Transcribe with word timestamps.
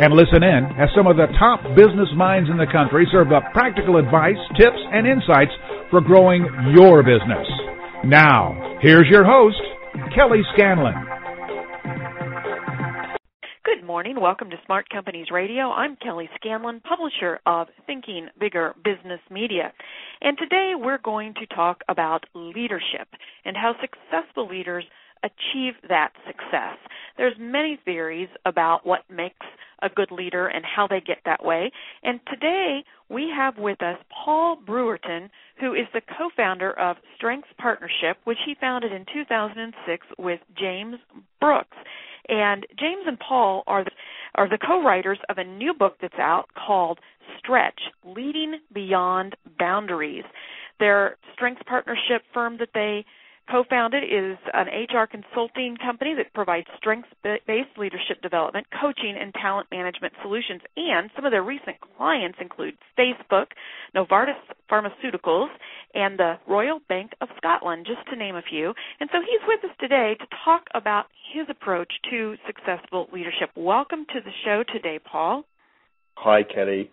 and 0.00 0.14
listen 0.14 0.42
in 0.42 0.64
as 0.80 0.88
some 0.96 1.06
of 1.06 1.16
the 1.16 1.28
top 1.38 1.60
business 1.76 2.08
minds 2.16 2.48
in 2.48 2.56
the 2.56 2.66
country 2.72 3.06
serve 3.12 3.32
up 3.32 3.44
practical 3.52 3.98
advice, 3.98 4.40
tips, 4.56 4.80
and 4.92 5.06
insights 5.06 5.52
for 5.90 6.00
growing 6.00 6.48
your 6.74 7.02
business. 7.02 7.46
Now, 8.04 8.78
here's 8.80 9.06
your 9.10 9.24
host, 9.24 9.60
Kelly 10.16 10.40
Scanlon. 10.54 10.94
Good 13.62 13.84
morning. 13.86 14.18
Welcome 14.18 14.48
to 14.50 14.56
Smart 14.64 14.88
Companies 14.88 15.26
Radio. 15.30 15.70
I'm 15.70 15.96
Kelly 15.96 16.30
Scanlon, 16.36 16.80
publisher 16.80 17.38
of 17.44 17.66
Thinking 17.86 18.28
Bigger 18.38 18.74
Business 18.82 19.20
Media. 19.30 19.70
And 20.22 20.38
today 20.38 20.72
we're 20.76 20.98
going 21.04 21.34
to 21.34 21.54
talk 21.54 21.82
about 21.88 22.24
leadership 22.34 23.08
and 23.44 23.54
how 23.54 23.74
successful 23.82 24.48
leaders 24.48 24.84
achieve 25.22 25.74
that 25.88 26.12
success. 26.26 26.78
There's 27.18 27.34
many 27.38 27.78
theories 27.84 28.28
about 28.46 28.86
what 28.86 29.00
makes 29.10 29.46
a 29.82 29.88
good 29.88 30.10
leader 30.10 30.46
and 30.46 30.64
how 30.64 30.86
they 30.86 31.00
get 31.00 31.18
that 31.24 31.44
way. 31.44 31.70
And 32.02 32.20
today 32.30 32.84
we 33.08 33.30
have 33.34 33.58
with 33.58 33.82
us 33.82 33.96
Paul 34.24 34.56
Brewerton, 34.56 35.30
who 35.58 35.74
is 35.74 35.86
the 35.92 36.00
co-founder 36.00 36.78
of 36.78 36.96
Strengths 37.16 37.48
Partnership, 37.58 38.18
which 38.24 38.38
he 38.44 38.54
founded 38.60 38.92
in 38.92 39.04
2006 39.12 40.06
with 40.18 40.40
James 40.58 40.96
Brooks. 41.40 41.76
And 42.28 42.66
James 42.78 43.04
and 43.06 43.18
Paul 43.18 43.64
are 43.66 43.84
the, 43.84 43.90
are 44.36 44.48
the 44.48 44.58
co-writers 44.58 45.18
of 45.28 45.38
a 45.38 45.44
new 45.44 45.74
book 45.74 45.96
that's 46.00 46.18
out 46.18 46.46
called 46.54 46.98
Stretch: 47.38 47.80
Leading 48.04 48.60
Beyond 48.72 49.36
Boundaries. 49.58 50.24
Their 50.78 51.16
Strengths 51.34 51.62
Partnership 51.66 52.22
firm 52.32 52.56
that 52.58 52.70
they 52.72 53.04
co-founded 53.50 54.04
is 54.04 54.38
an 54.54 54.66
HR 54.68 55.06
consulting 55.06 55.76
company 55.76 56.14
that 56.14 56.32
provides 56.34 56.66
strengths-based 56.76 57.76
leadership 57.76 58.22
development, 58.22 58.66
coaching, 58.80 59.16
and 59.20 59.34
talent 59.34 59.66
management 59.70 60.12
solutions. 60.22 60.60
And 60.76 61.10
some 61.16 61.24
of 61.24 61.32
their 61.32 61.42
recent 61.42 61.76
clients 61.96 62.38
include 62.40 62.74
Facebook, 62.98 63.46
Novartis 63.94 64.38
Pharmaceuticals, 64.70 65.48
and 65.94 66.18
the 66.18 66.34
Royal 66.48 66.80
Bank 66.88 67.12
of 67.20 67.28
Scotland, 67.36 67.86
just 67.86 68.06
to 68.10 68.16
name 68.16 68.36
a 68.36 68.42
few. 68.42 68.72
And 69.00 69.10
so 69.12 69.18
he's 69.20 69.40
with 69.46 69.64
us 69.64 69.76
today 69.80 70.14
to 70.18 70.26
talk 70.44 70.64
about 70.74 71.06
his 71.34 71.46
approach 71.50 71.92
to 72.10 72.36
successful 72.46 73.08
leadership. 73.12 73.50
Welcome 73.56 74.06
to 74.12 74.20
the 74.24 74.30
show 74.44 74.62
today, 74.72 75.00
Paul. 75.04 75.44
Hi, 76.14 76.42
Kelly. 76.42 76.90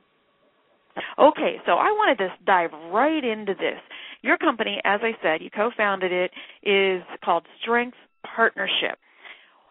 Okay, 1.20 1.58
so 1.66 1.74
I 1.74 1.92
wanted 1.92 2.18
to 2.20 2.30
dive 2.46 2.72
right 2.92 3.24
into 3.24 3.54
this. 3.54 3.80
Your 4.28 4.38
company, 4.38 4.82
as 4.84 5.00
I 5.02 5.12
said, 5.24 5.42
you 5.42 5.50
co 5.50 5.72
founded 5.78 6.12
it, 6.12 6.32
is 6.62 7.02
called 7.24 7.46
Strength 7.62 7.96
Partnership. 8.36 9.00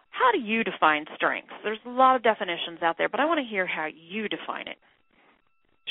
How 0.09 0.31
do 0.31 0.39
you 0.39 0.63
define 0.63 1.05
strengths? 1.15 1.53
There's 1.63 1.77
a 1.85 1.89
lot 1.89 2.15
of 2.15 2.23
definitions 2.23 2.79
out 2.81 2.95
there, 2.97 3.07
but 3.07 3.19
I 3.19 3.25
want 3.25 3.39
to 3.39 3.45
hear 3.47 3.67
how 3.67 3.85
you 3.85 4.27
define 4.27 4.67
it. 4.67 4.77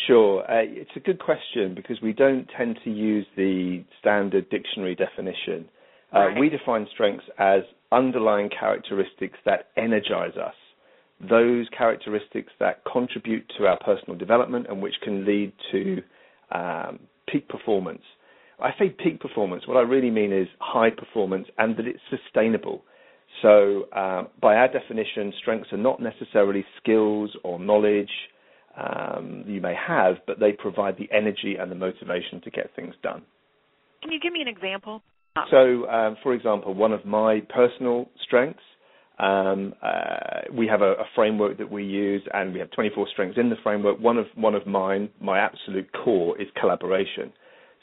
Sure. 0.08 0.42
Uh, 0.42 0.64
it's 0.64 0.90
a 0.96 0.98
good 0.98 1.20
question 1.20 1.76
because 1.76 2.00
we 2.02 2.12
don't 2.12 2.48
tend 2.56 2.80
to 2.82 2.90
use 2.90 3.24
the 3.36 3.84
standard 4.00 4.50
dictionary 4.50 4.96
definition. 4.96 5.68
Uh, 6.12 6.18
right. 6.18 6.40
We 6.40 6.48
define 6.48 6.88
strengths 6.92 7.24
as 7.38 7.60
underlying 7.92 8.50
characteristics 8.50 9.38
that 9.44 9.68
energize 9.76 10.36
us, 10.36 10.54
those 11.20 11.68
characteristics 11.68 12.52
that 12.58 12.82
contribute 12.90 13.48
to 13.58 13.66
our 13.66 13.78
personal 13.78 14.18
development 14.18 14.66
and 14.68 14.82
which 14.82 14.94
can 15.04 15.24
lead 15.24 15.52
to 15.70 16.02
um, 16.50 16.98
peak 17.28 17.48
performance. 17.48 18.02
I 18.60 18.70
say 18.78 18.88
peak 18.90 19.20
performance. 19.20 19.66
What 19.66 19.76
I 19.76 19.82
really 19.82 20.10
mean 20.10 20.32
is 20.32 20.48
high 20.60 20.90
performance 20.90 21.46
and 21.58 21.76
that 21.76 21.86
it's 21.86 22.00
sustainable. 22.10 22.82
So, 23.42 23.84
uh, 23.92 24.24
by 24.40 24.56
our 24.56 24.68
definition, 24.68 25.32
strengths 25.40 25.72
are 25.72 25.78
not 25.78 26.00
necessarily 26.00 26.64
skills 26.80 27.30
or 27.44 27.58
knowledge 27.58 28.10
um, 28.76 29.44
you 29.46 29.60
may 29.60 29.74
have, 29.74 30.16
but 30.26 30.38
they 30.38 30.52
provide 30.52 30.96
the 30.98 31.08
energy 31.14 31.56
and 31.58 31.70
the 31.70 31.74
motivation 31.74 32.40
to 32.44 32.50
get 32.50 32.74
things 32.76 32.94
done. 33.02 33.22
Can 34.02 34.12
you 34.12 34.20
give 34.20 34.32
me 34.32 34.42
an 34.42 34.48
example? 34.48 35.02
So, 35.50 35.86
um, 35.88 36.16
for 36.22 36.32
example, 36.32 36.74
one 36.74 36.92
of 36.92 37.04
my 37.04 37.40
personal 37.54 38.08
strengths, 38.24 38.62
um, 39.18 39.74
uh, 39.82 40.42
we 40.52 40.66
have 40.66 40.82
a, 40.82 40.92
a, 40.92 41.04
framework 41.14 41.58
that 41.58 41.70
we 41.70 41.84
use, 41.84 42.22
and 42.32 42.52
we 42.52 42.58
have 42.60 42.70
24 42.70 43.06
strengths 43.12 43.38
in 43.38 43.48
the 43.48 43.56
framework. 43.62 43.98
One 43.98 44.18
of 44.18 44.26
one 44.34 44.54
of 44.54 44.66
mine, 44.66 45.08
my 45.20 45.38
absolute 45.38 45.88
core, 45.92 46.40
is 46.40 46.48
collaboration. 46.60 47.32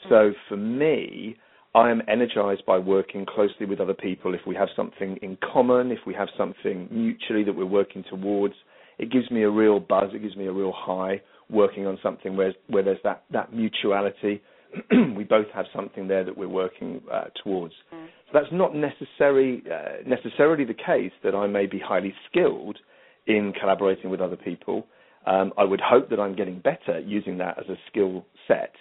So 0.09 0.33
for 0.49 0.57
me, 0.57 1.37
I 1.75 1.89
am 1.89 2.01
energized 2.07 2.65
by 2.65 2.77
working 2.77 3.25
closely 3.25 3.65
with 3.65 3.79
other 3.79 3.93
people. 3.93 4.33
If 4.33 4.41
we 4.45 4.55
have 4.55 4.69
something 4.75 5.17
in 5.21 5.37
common, 5.53 5.91
if 5.91 5.99
we 6.05 6.13
have 6.13 6.27
something 6.37 6.87
mutually 6.91 7.43
that 7.43 7.53
we're 7.53 7.65
working 7.65 8.03
towards, 8.09 8.53
it 8.99 9.11
gives 9.11 9.29
me 9.31 9.43
a 9.43 9.49
real 9.49 9.79
buzz. 9.79 10.11
It 10.13 10.21
gives 10.21 10.35
me 10.35 10.45
a 10.45 10.51
real 10.51 10.71
high 10.75 11.21
working 11.49 11.87
on 11.87 11.97
something 12.03 12.37
where 12.37 12.53
where 12.67 12.83
there's 12.83 12.99
that 13.03 13.23
that 13.31 13.53
mutuality. 13.53 14.41
we 15.15 15.23
both 15.23 15.47
have 15.53 15.65
something 15.75 16.07
there 16.07 16.23
that 16.23 16.35
we're 16.35 16.47
working 16.47 17.01
uh, 17.11 17.25
towards. 17.43 17.73
Mm. 17.93 18.05
So 18.05 18.31
that's 18.33 18.51
not 18.51 18.75
necessary 18.75 19.63
uh, 19.71 20.07
necessarily 20.07 20.65
the 20.65 20.73
case 20.73 21.11
that 21.23 21.35
I 21.35 21.47
may 21.47 21.65
be 21.65 21.79
highly 21.79 22.13
skilled 22.29 22.77
in 23.25 23.53
collaborating 23.59 24.09
with 24.09 24.21
other 24.21 24.35
people. 24.35 24.85
Um, 25.25 25.53
I 25.57 25.63
would 25.63 25.81
hope 25.81 26.09
that 26.09 26.19
I'm 26.19 26.35
getting 26.35 26.59
better 26.59 26.99
using 26.99 27.37
that 27.37 27.57
as 27.57 27.65
a 27.69 27.77
skill 27.89 28.25
set. 28.47 28.73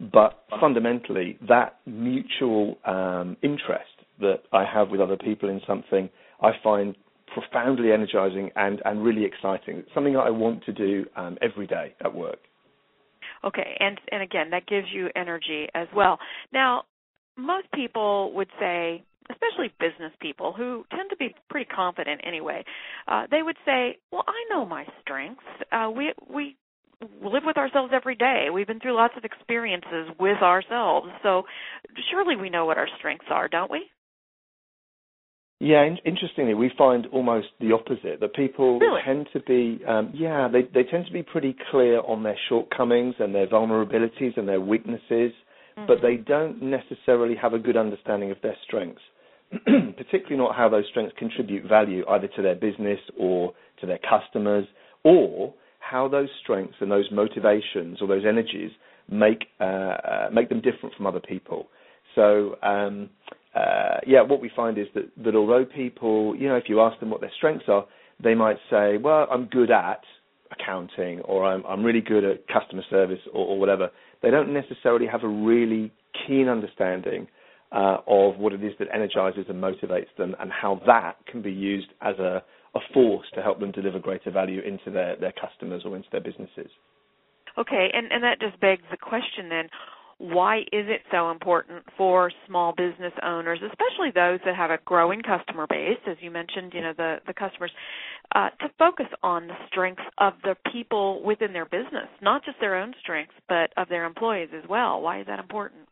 But 0.00 0.44
fundamentally, 0.60 1.38
that 1.48 1.78
mutual 1.86 2.78
um, 2.84 3.36
interest 3.42 3.90
that 4.20 4.42
I 4.52 4.64
have 4.64 4.90
with 4.90 5.00
other 5.00 5.16
people 5.16 5.48
in 5.48 5.60
something, 5.66 6.10
I 6.42 6.50
find 6.62 6.96
profoundly 7.32 7.92
energizing 7.92 8.50
and, 8.56 8.80
and 8.84 9.02
really 9.02 9.24
exciting. 9.24 9.78
It's 9.78 9.88
something 9.94 10.14
that 10.14 10.20
I 10.20 10.30
want 10.30 10.64
to 10.64 10.72
do 10.72 11.04
um, 11.16 11.38
every 11.42 11.66
day 11.66 11.94
at 12.04 12.14
work. 12.14 12.38
Okay, 13.44 13.76
and 13.80 13.98
and 14.10 14.22
again, 14.22 14.50
that 14.50 14.66
gives 14.66 14.86
you 14.92 15.08
energy 15.14 15.68
as 15.74 15.88
well. 15.94 16.18
Now, 16.52 16.84
most 17.36 17.66
people 17.74 18.32
would 18.32 18.48
say, 18.58 19.04
especially 19.30 19.72
business 19.78 20.12
people 20.20 20.52
who 20.52 20.84
tend 20.90 21.10
to 21.10 21.16
be 21.16 21.34
pretty 21.50 21.66
confident 21.66 22.20
anyway, 22.26 22.64
uh, 23.08 23.26
they 23.30 23.42
would 23.42 23.56
say, 23.64 23.98
"Well, 24.10 24.24
I 24.26 24.44
know 24.48 24.64
my 24.64 24.86
strengths. 25.00 25.44
Uh, 25.70 25.90
we 25.94 26.12
we 26.28 26.56
live 27.00 27.42
with 27.44 27.56
ourselves 27.56 27.92
every 27.94 28.14
day. 28.14 28.46
We've 28.52 28.66
been 28.66 28.80
through 28.80 28.96
lots 28.96 29.14
of 29.16 29.24
experiences 29.24 30.08
with 30.18 30.42
ourselves. 30.42 31.08
So 31.22 31.42
surely 32.10 32.36
we 32.36 32.50
know 32.50 32.64
what 32.66 32.78
our 32.78 32.88
strengths 32.98 33.26
are, 33.30 33.48
don't 33.48 33.70
we? 33.70 33.82
Yeah, 35.58 35.84
in- 35.84 35.98
interestingly, 36.04 36.54
we 36.54 36.70
find 36.76 37.06
almost 37.06 37.48
the 37.60 37.72
opposite. 37.72 38.20
That 38.20 38.34
people 38.34 38.78
really? 38.78 39.00
tend 39.04 39.28
to 39.32 39.40
be, 39.40 39.82
um, 39.86 40.10
yeah, 40.14 40.48
they 40.52 40.62
they 40.62 40.88
tend 40.88 41.06
to 41.06 41.12
be 41.12 41.22
pretty 41.22 41.56
clear 41.70 42.00
on 42.00 42.22
their 42.22 42.36
shortcomings 42.48 43.14
and 43.18 43.34
their 43.34 43.46
vulnerabilities 43.46 44.36
and 44.36 44.46
their 44.46 44.60
weaknesses, 44.60 45.32
mm-hmm. 45.32 45.86
but 45.86 46.02
they 46.02 46.16
don't 46.16 46.62
necessarily 46.62 47.34
have 47.36 47.54
a 47.54 47.58
good 47.58 47.76
understanding 47.76 48.30
of 48.30 48.36
their 48.42 48.56
strengths. 48.66 49.00
Particularly 49.64 50.36
not 50.36 50.54
how 50.56 50.68
those 50.68 50.84
strengths 50.90 51.14
contribute 51.18 51.66
value 51.66 52.04
either 52.10 52.28
to 52.36 52.42
their 52.42 52.56
business 52.56 52.98
or 53.18 53.54
to 53.80 53.86
their 53.86 54.00
customers, 54.10 54.66
or 55.04 55.54
how 55.90 56.08
those 56.08 56.28
strengths 56.42 56.76
and 56.80 56.90
those 56.90 57.08
motivations 57.12 58.00
or 58.00 58.08
those 58.08 58.24
energies 58.26 58.70
make 59.10 59.46
uh, 59.60 59.64
uh, 59.64 60.28
make 60.32 60.48
them 60.48 60.60
different 60.60 60.94
from 60.96 61.06
other 61.06 61.20
people. 61.20 61.68
So 62.14 62.56
um, 62.62 63.10
uh, 63.54 63.98
yeah, 64.06 64.22
what 64.22 64.40
we 64.40 64.50
find 64.54 64.78
is 64.78 64.86
that 64.94 65.10
that 65.24 65.34
although 65.34 65.64
people, 65.64 66.34
you 66.36 66.48
know, 66.48 66.56
if 66.56 66.64
you 66.68 66.80
ask 66.80 66.98
them 67.00 67.10
what 67.10 67.20
their 67.20 67.32
strengths 67.36 67.66
are, 67.68 67.86
they 68.22 68.34
might 68.34 68.56
say, 68.70 68.96
well, 68.96 69.26
I'm 69.30 69.46
good 69.46 69.70
at 69.70 70.00
accounting 70.50 71.20
or 71.20 71.44
I'm 71.44 71.64
I'm 71.66 71.84
really 71.84 72.00
good 72.00 72.24
at 72.24 72.46
customer 72.48 72.82
service 72.90 73.20
or, 73.32 73.46
or 73.46 73.58
whatever. 73.60 73.90
They 74.22 74.30
don't 74.30 74.52
necessarily 74.52 75.06
have 75.06 75.22
a 75.22 75.28
really 75.28 75.92
keen 76.26 76.48
understanding 76.48 77.28
uh, 77.72 77.98
of 78.06 78.38
what 78.38 78.52
it 78.52 78.62
is 78.64 78.72
that 78.78 78.88
energizes 78.92 79.44
and 79.48 79.62
motivates 79.62 80.12
them 80.18 80.34
and 80.40 80.50
how 80.50 80.80
that 80.86 81.16
can 81.30 81.42
be 81.42 81.52
used 81.52 81.88
as 82.00 82.16
a 82.18 82.42
a 82.76 82.92
force 82.92 83.26
to 83.34 83.42
help 83.42 83.60
them 83.60 83.72
deliver 83.72 83.98
greater 83.98 84.30
value 84.30 84.60
into 84.60 84.90
their, 84.90 85.16
their 85.16 85.32
customers 85.32 85.82
or 85.84 85.96
into 85.96 86.08
their 86.12 86.20
businesses. 86.20 86.70
Okay, 87.58 87.88
and, 87.92 88.12
and 88.12 88.22
that 88.22 88.40
just 88.40 88.60
begs 88.60 88.82
the 88.90 88.98
question 88.98 89.48
then 89.48 89.68
why 90.18 90.60
is 90.72 90.86
it 90.88 91.02
so 91.10 91.30
important 91.30 91.84
for 91.96 92.30
small 92.46 92.72
business 92.74 93.12
owners, 93.22 93.60
especially 93.62 94.10
those 94.14 94.40
that 94.46 94.56
have 94.56 94.70
a 94.70 94.78
growing 94.86 95.20
customer 95.20 95.66
base, 95.68 95.98
as 96.08 96.16
you 96.20 96.30
mentioned, 96.30 96.72
you 96.72 96.80
know, 96.80 96.94
the, 96.96 97.16
the 97.26 97.34
customers, 97.34 97.70
uh, 98.34 98.48
to 98.60 98.70
focus 98.78 99.06
on 99.22 99.46
the 99.46 99.54
strengths 99.68 100.02
of 100.16 100.32
the 100.42 100.56
people 100.72 101.22
within 101.22 101.52
their 101.52 101.66
business, 101.66 102.08
not 102.22 102.44
just 102.46 102.58
their 102.60 102.76
own 102.76 102.94
strengths, 103.00 103.34
but 103.46 103.70
of 103.76 103.88
their 103.90 104.06
employees 104.06 104.48
as 104.56 104.66
well? 104.70 105.02
Why 105.02 105.20
is 105.20 105.26
that 105.26 105.38
important? 105.38 105.82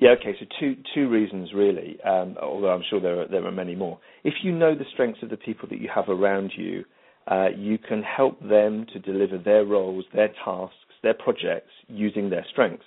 Yeah, 0.00 0.10
okay. 0.18 0.34
So 0.40 0.46
two 0.58 0.76
two 0.94 1.10
reasons 1.10 1.50
really, 1.54 1.98
um, 2.02 2.36
although 2.40 2.70
I'm 2.70 2.82
sure 2.88 3.00
there 3.00 3.20
are 3.20 3.28
there 3.28 3.46
are 3.46 3.52
many 3.52 3.74
more. 3.76 3.98
If 4.24 4.32
you 4.42 4.50
know 4.50 4.74
the 4.74 4.86
strengths 4.94 5.22
of 5.22 5.28
the 5.28 5.36
people 5.36 5.68
that 5.68 5.78
you 5.80 5.90
have 5.94 6.08
around 6.08 6.52
you, 6.56 6.84
uh, 7.30 7.48
you 7.54 7.76
can 7.76 8.02
help 8.02 8.40
them 8.40 8.86
to 8.94 8.98
deliver 8.98 9.36
their 9.36 9.66
roles, 9.66 10.06
their 10.14 10.30
tasks, 10.42 10.74
their 11.02 11.12
projects 11.14 11.70
using 11.88 12.30
their 12.30 12.46
strengths. 12.50 12.84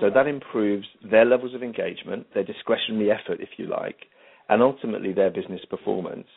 So 0.00 0.08
that 0.10 0.28
improves 0.28 0.86
their 1.10 1.24
levels 1.24 1.52
of 1.54 1.64
engagement, 1.64 2.26
their 2.32 2.44
discretionary 2.44 3.10
effort, 3.10 3.40
if 3.40 3.50
you 3.58 3.66
like, 3.66 4.06
and 4.48 4.62
ultimately 4.62 5.12
their 5.12 5.30
business 5.30 5.60
performance. 5.68 6.28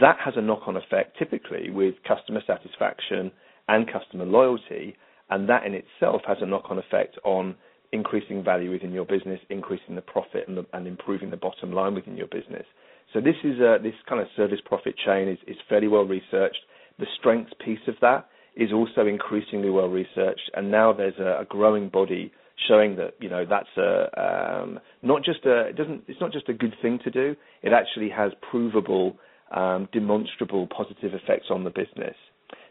That 0.00 0.16
has 0.24 0.34
a 0.36 0.42
knock-on 0.42 0.76
effect 0.76 1.18
typically 1.18 1.70
with 1.70 1.94
customer 2.08 2.40
satisfaction 2.46 3.30
and 3.68 3.90
customer 3.92 4.24
loyalty, 4.24 4.96
and 5.28 5.48
that 5.50 5.64
in 5.66 5.74
itself 5.74 6.22
has 6.26 6.38
a 6.40 6.46
knock-on 6.46 6.78
effect 6.78 7.18
on 7.24 7.56
increasing 7.92 8.42
value 8.44 8.70
within 8.70 8.92
your 8.92 9.04
business, 9.04 9.40
increasing 9.50 9.94
the 9.94 10.02
profit, 10.02 10.46
and, 10.48 10.56
the, 10.56 10.66
and 10.72 10.86
improving 10.86 11.30
the 11.30 11.36
bottom 11.36 11.72
line 11.72 11.94
within 11.94 12.16
your 12.16 12.28
business. 12.28 12.64
So 13.12 13.20
this 13.20 13.34
is 13.42 13.58
a, 13.58 13.78
this 13.82 13.94
kind 14.08 14.20
of 14.20 14.28
service 14.36 14.60
profit 14.64 14.94
chain 15.04 15.28
is, 15.28 15.38
is 15.46 15.56
fairly 15.68 15.88
well 15.88 16.04
researched. 16.04 16.60
The 16.98 17.06
strengths 17.18 17.52
piece 17.64 17.80
of 17.88 17.94
that 18.00 18.28
is 18.56 18.72
also 18.72 19.06
increasingly 19.06 19.70
well 19.70 19.88
researched, 19.88 20.50
and 20.54 20.70
now 20.70 20.92
there's 20.92 21.18
a, 21.18 21.40
a 21.40 21.44
growing 21.48 21.88
body 21.88 22.32
showing 22.68 22.96
that 22.96 23.14
you 23.20 23.28
know 23.28 23.46
that's 23.48 23.68
a 23.78 24.60
um, 24.62 24.78
not 25.02 25.24
just 25.24 25.44
a 25.46 25.68
it 25.68 25.76
doesn't 25.76 26.02
it's 26.08 26.20
not 26.20 26.32
just 26.32 26.48
a 26.48 26.52
good 26.52 26.74
thing 26.82 26.98
to 27.04 27.10
do. 27.10 27.34
It 27.62 27.72
actually 27.72 28.10
has 28.10 28.32
provable, 28.50 29.16
um, 29.54 29.88
demonstrable 29.92 30.66
positive 30.66 31.14
effects 31.14 31.46
on 31.50 31.64
the 31.64 31.70
business. 31.70 32.14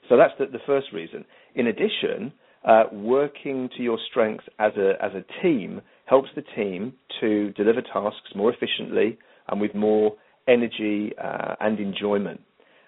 So 0.08 0.18
that's 0.18 0.34
the, 0.40 0.46
the 0.46 0.64
first 0.66 0.88
reason. 0.94 1.26
In 1.56 1.68
addition, 1.68 2.34
uh, 2.66 2.84
working 2.92 3.70
to 3.78 3.84
your 3.84 3.98
strengths 4.10 4.46
as 4.60 4.74
a 4.78 4.94
as 5.04 5.12
a 5.14 5.42
team 5.42 5.82
helps 6.06 6.30
the 6.36 6.44
team 6.56 6.94
to 7.20 7.52
deliver 7.54 7.82
tasks 7.82 8.32
more 8.36 8.52
efficiently 8.54 9.18
and 9.48 9.62
with 9.62 9.74
more 9.76 10.16
energy 10.48 11.12
uh, 11.24 11.56
and 11.62 11.80
enjoyment. 11.80 12.42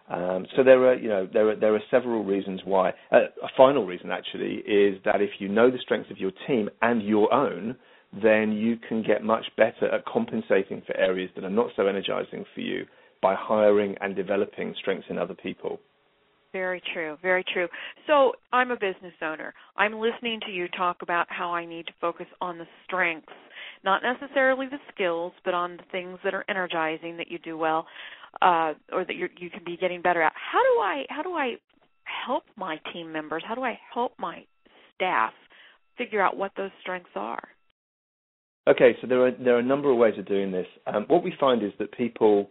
Um, 0.09 0.45
so 0.57 0.63
there 0.63 0.85
are, 0.87 0.95
you 0.95 1.07
know, 1.07 1.27
there 1.31 1.49
are 1.49 1.55
there 1.55 1.75
are 1.75 1.81
several 1.89 2.23
reasons 2.23 2.61
why. 2.65 2.89
Uh, 3.11 3.27
a 3.41 3.47
final 3.55 3.85
reason 3.85 4.11
actually 4.11 4.55
is 4.67 4.99
that 5.05 5.21
if 5.21 5.29
you 5.39 5.47
know 5.47 5.71
the 5.71 5.77
strengths 5.81 6.11
of 6.11 6.17
your 6.17 6.31
team 6.47 6.69
and 6.81 7.01
your 7.01 7.33
own, 7.33 7.75
then 8.21 8.51
you 8.51 8.75
can 8.75 9.03
get 9.03 9.23
much 9.23 9.45
better 9.55 9.87
at 9.93 10.05
compensating 10.05 10.81
for 10.85 10.95
areas 10.97 11.29
that 11.35 11.45
are 11.45 11.49
not 11.49 11.67
so 11.77 11.87
energizing 11.87 12.43
for 12.53 12.59
you 12.59 12.85
by 13.21 13.35
hiring 13.37 13.95
and 14.01 14.15
developing 14.15 14.73
strengths 14.77 15.07
in 15.09 15.17
other 15.17 15.35
people. 15.35 15.79
Very 16.53 16.81
true, 16.93 17.17
very 17.21 17.45
true. 17.53 17.67
So 18.07 18.33
I'm 18.51 18.71
a 18.71 18.75
business 18.75 19.13
owner. 19.21 19.53
I'm 19.77 19.93
listening 19.99 20.39
to 20.45 20.51
you 20.51 20.67
talk 20.67 20.97
about 21.01 21.27
how 21.29 21.53
I 21.53 21.65
need 21.65 21.87
to 21.87 21.93
focus 22.01 22.25
on 22.41 22.57
the 22.57 22.65
strengths, 22.85 23.31
not 23.85 24.01
necessarily 24.03 24.67
the 24.67 24.79
skills, 24.93 25.31
but 25.45 25.53
on 25.53 25.77
the 25.77 25.83
things 25.91 26.19
that 26.25 26.33
are 26.33 26.43
energizing 26.49 27.15
that 27.17 27.31
you 27.31 27.39
do 27.39 27.57
well, 27.57 27.87
uh, 28.41 28.73
or 28.91 29.05
that 29.05 29.15
you 29.15 29.29
you 29.39 29.49
can 29.49 29.63
be 29.65 29.77
getting 29.77 30.01
better 30.01 30.21
at. 30.21 30.33
How 30.35 30.61
do 30.61 30.81
I 30.81 31.03
how 31.09 31.21
do 31.23 31.33
I 31.33 31.53
help 32.03 32.43
my 32.57 32.77
team 32.91 33.13
members? 33.13 33.43
How 33.47 33.55
do 33.55 33.63
I 33.63 33.79
help 33.93 34.13
my 34.19 34.43
staff 34.95 35.31
figure 35.97 36.21
out 36.21 36.35
what 36.35 36.51
those 36.57 36.71
strengths 36.81 37.09
are? 37.15 37.47
Okay, 38.67 38.95
so 39.01 39.07
there 39.07 39.25
are 39.25 39.31
there 39.31 39.55
are 39.55 39.59
a 39.59 39.63
number 39.63 39.89
of 39.89 39.97
ways 39.97 40.15
of 40.19 40.27
doing 40.27 40.51
this. 40.51 40.67
Um, 40.85 41.05
what 41.07 41.23
we 41.23 41.33
find 41.39 41.63
is 41.63 41.71
that 41.79 41.91
people 41.93 42.49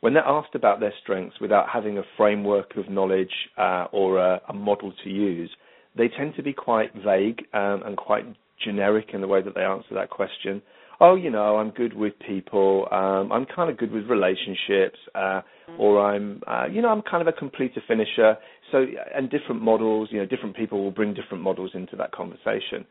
when 0.00 0.14
they're 0.14 0.26
asked 0.26 0.54
about 0.54 0.80
their 0.80 0.92
strengths 1.02 1.40
without 1.40 1.68
having 1.68 1.98
a 1.98 2.02
framework 2.16 2.76
of 2.76 2.88
knowledge 2.88 3.32
uh, 3.56 3.86
or 3.92 4.18
a, 4.18 4.40
a, 4.48 4.52
model 4.52 4.92
to 5.04 5.10
use, 5.10 5.50
they 5.96 6.08
tend 6.08 6.34
to 6.36 6.42
be 6.42 6.52
quite 6.52 6.92
vague 7.04 7.42
um, 7.52 7.82
and 7.84 7.96
quite 7.96 8.24
generic 8.64 9.10
in 9.12 9.20
the 9.20 9.26
way 9.26 9.42
that 9.42 9.54
they 9.54 9.62
answer 9.62 9.94
that 9.94 10.10
question. 10.10 10.62
Oh, 11.00 11.14
you 11.14 11.30
know, 11.30 11.56
I'm 11.56 11.70
good 11.70 11.94
with 11.94 12.14
people. 12.26 12.88
Um, 12.90 13.30
I'm 13.30 13.46
kind 13.46 13.70
of 13.70 13.76
good 13.76 13.92
with 13.92 14.06
relationships, 14.06 14.98
uh, 15.14 15.42
or 15.78 16.00
I'm, 16.04 16.42
uh, 16.46 16.66
you 16.70 16.82
know, 16.82 16.88
I'm 16.88 17.02
kind 17.02 17.20
of 17.20 17.28
a 17.28 17.32
completer 17.38 17.80
finisher. 17.86 18.36
So, 18.72 18.84
and 19.14 19.30
different 19.30 19.62
models, 19.62 20.08
you 20.10 20.18
know, 20.18 20.26
different 20.26 20.56
people 20.56 20.82
will 20.82 20.90
bring 20.90 21.14
different 21.14 21.42
models 21.44 21.70
into 21.74 21.94
that 21.96 22.10
conversation. 22.10 22.84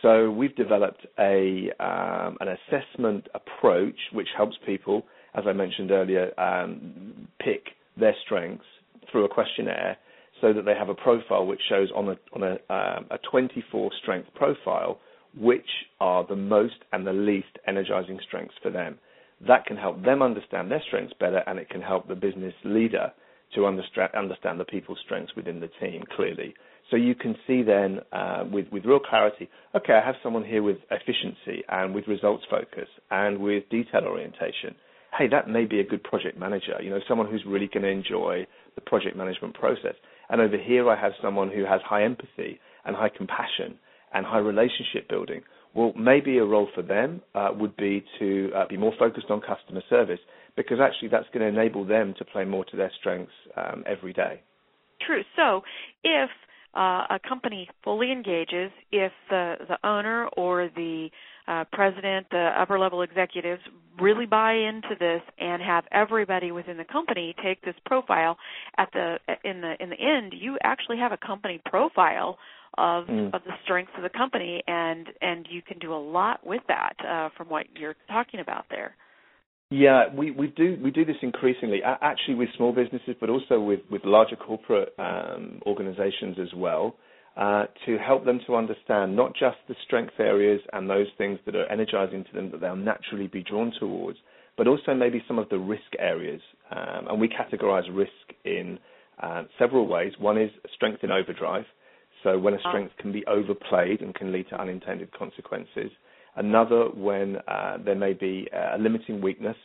So, 0.00 0.28
we've 0.32 0.56
developed 0.56 1.06
a 1.20 1.70
um, 1.78 2.36
an 2.40 2.48
assessment 2.48 3.28
approach 3.32 3.94
which 4.12 4.28
helps 4.36 4.56
people 4.66 5.04
as 5.34 5.44
I 5.46 5.52
mentioned 5.52 5.90
earlier, 5.90 6.38
um, 6.38 7.28
pick 7.40 7.66
their 7.96 8.14
strengths 8.24 8.64
through 9.10 9.24
a 9.24 9.28
questionnaire 9.28 9.96
so 10.40 10.52
that 10.52 10.64
they 10.64 10.74
have 10.74 10.88
a 10.88 10.94
profile 10.94 11.46
which 11.46 11.60
shows 11.68 11.88
on 11.94 12.08
a, 12.08 12.16
on 12.34 12.42
a, 12.42 12.52
um, 12.72 13.06
a 13.10 13.18
24 13.30 13.90
strength 14.02 14.28
profile 14.34 14.98
which 15.38 15.68
are 16.00 16.26
the 16.26 16.36
most 16.36 16.74
and 16.92 17.06
the 17.06 17.12
least 17.12 17.46
energizing 17.66 18.18
strengths 18.26 18.54
for 18.62 18.70
them. 18.70 18.98
That 19.46 19.64
can 19.66 19.76
help 19.76 20.02
them 20.04 20.22
understand 20.22 20.70
their 20.70 20.82
strengths 20.86 21.14
better 21.18 21.42
and 21.46 21.58
it 21.58 21.70
can 21.70 21.80
help 21.80 22.06
the 22.08 22.14
business 22.14 22.54
leader 22.64 23.12
to 23.54 23.66
understand, 23.66 24.10
understand 24.14 24.60
the 24.60 24.64
people's 24.64 24.98
strengths 25.04 25.34
within 25.36 25.60
the 25.60 25.70
team 25.80 26.02
clearly. 26.16 26.54
So 26.90 26.96
you 26.96 27.14
can 27.14 27.34
see 27.46 27.62
then 27.62 28.00
uh, 28.12 28.44
with, 28.50 28.66
with 28.72 28.84
real 28.84 28.98
clarity, 29.00 29.48
okay, 29.74 29.94
I 29.94 30.04
have 30.04 30.16
someone 30.22 30.44
here 30.44 30.62
with 30.62 30.78
efficiency 30.90 31.62
and 31.68 31.94
with 31.94 32.06
results 32.08 32.44
focus 32.50 32.88
and 33.10 33.38
with 33.38 33.68
detail 33.70 34.02
orientation 34.04 34.74
hey, 35.16 35.28
that 35.28 35.48
may 35.48 35.64
be 35.64 35.80
a 35.80 35.84
good 35.84 36.02
project 36.02 36.38
manager, 36.38 36.80
you 36.80 36.90
know, 36.90 37.00
someone 37.06 37.30
who's 37.30 37.44
really 37.46 37.68
going 37.72 37.82
to 37.82 37.88
enjoy 37.88 38.46
the 38.74 38.80
project 38.80 39.16
management 39.16 39.54
process. 39.54 39.94
And 40.30 40.40
over 40.40 40.56
here, 40.56 40.88
I 40.90 40.98
have 40.98 41.12
someone 41.22 41.50
who 41.50 41.64
has 41.64 41.80
high 41.84 42.04
empathy 42.04 42.58
and 42.84 42.96
high 42.96 43.10
compassion 43.14 43.78
and 44.14 44.24
high 44.24 44.38
relationship 44.38 45.08
building. 45.08 45.42
Well, 45.74 45.92
maybe 45.96 46.38
a 46.38 46.44
role 46.44 46.68
for 46.74 46.82
them 46.82 47.22
uh, 47.34 47.50
would 47.54 47.76
be 47.76 48.04
to 48.18 48.50
uh, 48.54 48.66
be 48.68 48.76
more 48.76 48.92
focused 48.98 49.30
on 49.30 49.40
customer 49.40 49.82
service 49.88 50.20
because 50.56 50.78
actually 50.80 51.08
that's 51.08 51.26
going 51.32 51.40
to 51.40 51.60
enable 51.60 51.84
them 51.84 52.14
to 52.18 52.24
play 52.24 52.44
more 52.44 52.64
to 52.66 52.76
their 52.76 52.92
strengths 53.00 53.32
um, 53.56 53.84
every 53.86 54.12
day. 54.12 54.40
True. 55.06 55.22
So 55.36 55.62
if 56.04 56.30
uh, 56.74 57.04
a 57.10 57.18
company 57.26 57.68
fully 57.82 58.12
engages, 58.12 58.70
if 58.90 59.12
the, 59.30 59.54
the 59.68 59.78
owner 59.86 60.26
or 60.36 60.68
the 60.74 61.08
uh, 61.48 61.64
president, 61.72 62.26
the 62.30 62.50
upper 62.58 62.78
level 62.78 63.02
executives 63.02 63.62
really 64.00 64.26
buy 64.26 64.52
into 64.52 64.94
this 64.98 65.20
and 65.38 65.62
have 65.62 65.84
everybody 65.92 66.50
within 66.50 66.76
the 66.76 66.84
company 66.84 67.34
take 67.44 67.62
this 67.62 67.74
profile 67.84 68.36
at 68.78 68.88
the 68.92 69.16
in 69.44 69.60
the 69.60 69.74
in 69.80 69.90
the 69.90 70.00
end 70.00 70.32
you 70.34 70.56
actually 70.64 70.96
have 70.96 71.12
a 71.12 71.18
company 71.18 71.60
profile 71.66 72.38
of 72.78 73.04
mm. 73.04 73.26
of 73.34 73.42
the 73.44 73.52
strengths 73.64 73.92
of 73.98 74.02
the 74.02 74.08
company 74.08 74.62
and 74.66 75.08
and 75.20 75.46
you 75.50 75.60
can 75.60 75.78
do 75.78 75.92
a 75.92 75.96
lot 75.96 76.44
with 76.46 76.62
that 76.68 76.94
uh, 77.06 77.28
from 77.36 77.50
what 77.50 77.66
you're 77.76 77.96
talking 78.08 78.40
about 78.40 78.64
there 78.70 78.96
yeah, 79.72 80.04
we, 80.14 80.30
we 80.32 80.48
do 80.48 80.78
we 80.82 80.90
do 80.90 81.02
this 81.06 81.16
increasingly, 81.22 81.80
actually 81.82 82.34
with 82.34 82.50
small 82.58 82.72
businesses, 82.72 83.16
but 83.18 83.30
also 83.30 83.58
with, 83.58 83.80
with 83.90 84.02
larger 84.04 84.36
corporate 84.36 84.92
um, 84.98 85.60
organizations 85.64 86.36
as 86.38 86.52
well. 86.54 86.96
Uh, 87.34 87.64
to 87.86 87.96
help 87.96 88.26
them 88.26 88.40
to 88.46 88.54
understand 88.54 89.16
not 89.16 89.32
just 89.32 89.56
the 89.66 89.74
strength 89.86 90.12
areas 90.18 90.60
and 90.74 90.88
those 90.90 91.06
things 91.16 91.38
that 91.46 91.56
are 91.56 91.64
energizing 91.72 92.22
to 92.24 92.32
them 92.34 92.50
that 92.50 92.60
they'll 92.60 92.76
naturally 92.76 93.26
be 93.26 93.42
drawn 93.42 93.72
towards, 93.80 94.18
but 94.58 94.68
also 94.68 94.92
maybe 94.92 95.24
some 95.26 95.38
of 95.38 95.48
the 95.48 95.58
risk 95.58 95.80
areas. 95.98 96.42
Um, 96.70 97.08
and 97.08 97.18
we 97.18 97.28
categorize 97.28 97.84
risk 97.90 98.10
in 98.44 98.78
uh, 99.22 99.44
several 99.58 99.86
ways. 99.86 100.12
One 100.18 100.36
is 100.36 100.50
strength 100.74 101.02
in 101.02 101.10
overdrive, 101.10 101.64
so 102.22 102.38
when 102.38 102.52
a 102.52 102.58
ah. 102.66 102.70
strength 102.70 102.92
can 102.98 103.12
be 103.12 103.24
overplayed 103.26 104.02
and 104.02 104.14
can 104.14 104.30
lead 104.30 104.50
to 104.50 104.60
unintended 104.60 105.10
consequences. 105.12 105.90
Another 106.36 106.90
when 106.94 107.36
uh, 107.48 107.78
there 107.82 107.94
may 107.94 108.12
be 108.12 108.46
a 108.52 108.76
limiting 108.78 109.22
weakness, 109.22 109.56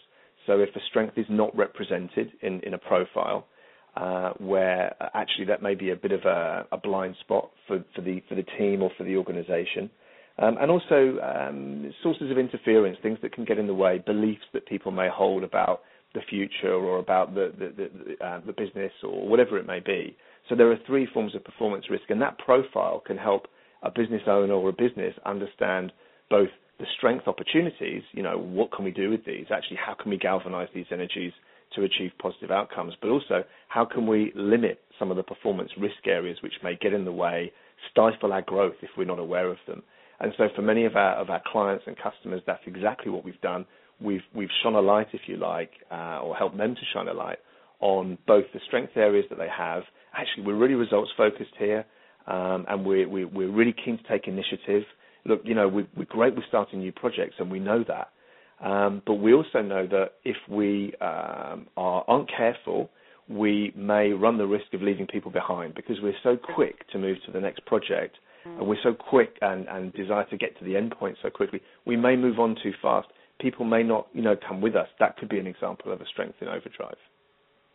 so 0.46 0.60
if 0.60 0.70
a 0.74 0.80
strength 0.90 1.18
is 1.18 1.26
not 1.30 1.56
represented 1.56 2.32
in, 2.42 2.62
in 2.62 2.74
a 2.74 2.78
profile, 2.78 3.46
uh, 3.98 4.34
where 4.38 4.96
actually 5.16 5.46
that 5.46 5.64
may 5.64 5.74
be 5.74 5.90
a 5.90 5.96
bit 5.96 6.12
of 6.12 6.22
a, 6.24 6.68
a 6.72 6.78
blind 6.78 7.16
spot 7.22 7.50
for, 7.68 7.84
for, 7.96 8.02
the 8.02 8.22
for 8.30 8.36
the 8.36 8.46
team 8.58 8.84
or 8.84 8.92
for 8.98 9.04
the 9.04 9.16
organisation. 9.16 9.90
Um, 10.40 10.58
and 10.62 10.70
also 10.70 11.18
um, 11.20 11.92
sources 12.04 12.30
of 12.30 12.38
interference, 12.38 12.98
things 13.02 13.18
that 13.24 13.34
can 13.34 13.44
get 13.44 13.58
in 13.58 13.66
the 13.66 13.74
way, 13.74 13.98
beliefs 14.06 14.44
that 14.54 14.68
people 14.68 14.92
may 14.92 15.10
hold 15.12 15.44
about 15.44 15.82
the 16.14 16.22
future 16.30 16.74
or 16.74 17.00
about 17.00 17.34
the 17.34 17.52
the, 17.58 17.90
the, 17.90 18.26
uh, 18.26 18.40
the 18.46 18.54
business 18.54 18.92
or 19.04 19.28
whatever 19.28 19.58
it 19.58 19.66
may 19.66 19.80
be. 19.80 20.16
So 20.48 20.56
there 20.56 20.72
are 20.72 20.78
three 20.86 21.08
forms 21.12 21.34
of 21.34 21.44
performance 21.44 21.86
risk, 21.90 22.04
and 22.10 22.22
that 22.22 22.38
profile 22.38 23.02
can 23.06 23.18
help 23.18 23.48
a 23.82 23.90
business 23.90 24.22
owner 24.28 24.54
or 24.54 24.70
a 24.70 24.74
business 24.74 25.14
understand 25.26 25.92
both 26.30 26.50
the 26.80 26.86
strength 26.98 27.28
opportunities, 27.28 28.04
you 28.12 28.22
know, 28.22 28.38
what 28.38 28.72
can 28.72 28.86
we 28.86 28.92
do 28.92 29.10
with 29.10 29.26
these? 29.26 29.46
Actually, 29.52 29.78
how 29.84 29.96
can 29.96 30.12
we 30.12 30.18
galvanize 30.18 30.68
these 30.76 30.86
energies 30.92 31.34
to 31.78 31.84
achieve 31.84 32.12
positive 32.20 32.52
outcomes, 32.52 32.94
but 33.02 33.10
also 33.10 33.44
how 33.70 33.86
can 33.86 34.06
we 34.06 34.34
limit 34.36 34.82
some 35.00 35.12
of 35.12 35.18
the 35.18 35.24
performance 35.24 35.72
risk 35.80 36.06
areas 36.06 36.38
which 36.44 36.54
may 36.64 36.76
get 36.76 36.94
in 36.94 37.06
the 37.06 37.12
way, 37.12 37.52
stifle 37.92 38.34
our 38.34 38.42
growth 38.42 38.76
if 38.82 38.90
we're 38.98 39.06
not 39.06 39.20
aware 39.20 39.50
of 39.50 39.58
them. 39.68 39.82
And 40.20 40.34
so 40.38 40.50
for 40.56 40.62
many 40.64 40.86
of 40.86 40.96
our 40.96 41.14
of 41.14 41.30
our 41.30 41.42
clients 41.52 41.86
and 41.88 41.96
customers, 41.98 42.42
that's 42.48 42.64
exactly 42.66 43.12
what 43.12 43.24
we've 43.24 43.40
done. 43.42 43.66
We've 44.02 44.22
we've 44.34 44.50
shone 44.64 44.76
a 44.76 44.82
light, 44.82 45.08
if 45.14 45.22
you 45.28 45.38
like, 45.38 45.72
uh, 45.92 46.20
or 46.24 46.36
helped 46.36 46.58
them 46.58 46.76
to 46.76 46.82
shine 46.94 47.08
a 47.08 47.14
light 47.14 47.38
on 47.80 48.18
both 48.26 48.46
the 48.54 48.60
strength 48.68 48.94
areas 48.96 49.26
that 49.30 49.38
they 49.38 49.50
have. 49.56 49.84
Actually, 50.14 50.46
we're 50.46 50.56
really 50.56 50.74
results 50.74 51.12
focused 51.16 51.54
here, 51.60 51.86
um, 52.26 52.66
and 52.68 52.84
we're, 52.84 53.08
we're, 53.08 53.28
we're 53.28 53.52
really 53.52 53.76
keen 53.86 53.98
to 53.98 54.04
take 54.10 54.28
initiative. 54.28 54.84
Look, 55.26 55.42
you 55.44 55.54
know, 55.54 55.68
we're, 55.68 55.88
we're 55.96 56.06
great 56.06 56.36
with 56.36 56.46
starting 56.48 56.80
new 56.80 56.92
projects, 56.92 57.36
and 57.38 57.52
we 57.52 57.60
know 57.60 57.84
that. 57.88 58.10
Um, 58.60 59.02
but 59.06 59.16
we 59.16 59.34
also 59.34 59.62
know 59.62 59.88
that 59.88 60.14
if 60.24 60.38
we 60.50 60.94
um, 61.00 61.68
are, 61.78 62.04
aren't 62.08 62.30
careful, 62.36 62.90
we 63.30 63.72
may 63.76 64.10
run 64.10 64.38
the 64.38 64.48
risk 64.48 64.74
of 64.74 64.82
leaving 64.82 65.06
people 65.06 65.32
behind 65.32 65.76
because 65.76 65.98
we're 66.02 66.16
so 66.24 66.38
quick 66.38 66.88
to 66.92 66.98
move 66.98 67.18
to 67.26 67.32
the 67.32 67.40
next 67.40 67.66
project 67.66 68.18
and 68.58 68.68
we're 68.68 68.82
so 68.84 68.94
quick 68.94 69.38
and, 69.42 69.68
and 69.68 69.94
desire 69.94 70.26
to 70.26 70.38
get 70.38 70.58
to 70.60 70.66
the 70.66 70.76
end 70.76 70.92
point 70.98 71.18
so 71.22 71.30
quickly, 71.30 71.62
we 71.86 71.98
may 71.98 72.16
move 72.16 72.40
on 72.40 72.56
too 72.62 72.72
fast. 72.82 73.08
People 73.40 73.66
may 73.66 73.84
not, 73.84 74.08
you 74.14 74.22
know, 74.22 74.36
come 74.48 74.62
with 74.62 74.76
us. 74.76 74.88
That 75.00 75.18
could 75.18 75.30
be 75.30 75.40
an 75.40 75.48
example 75.48 75.92
of 75.92 76.02
a 76.02 76.06
strength 76.06 76.36
in 76.42 76.48
overdrive. 76.48 76.98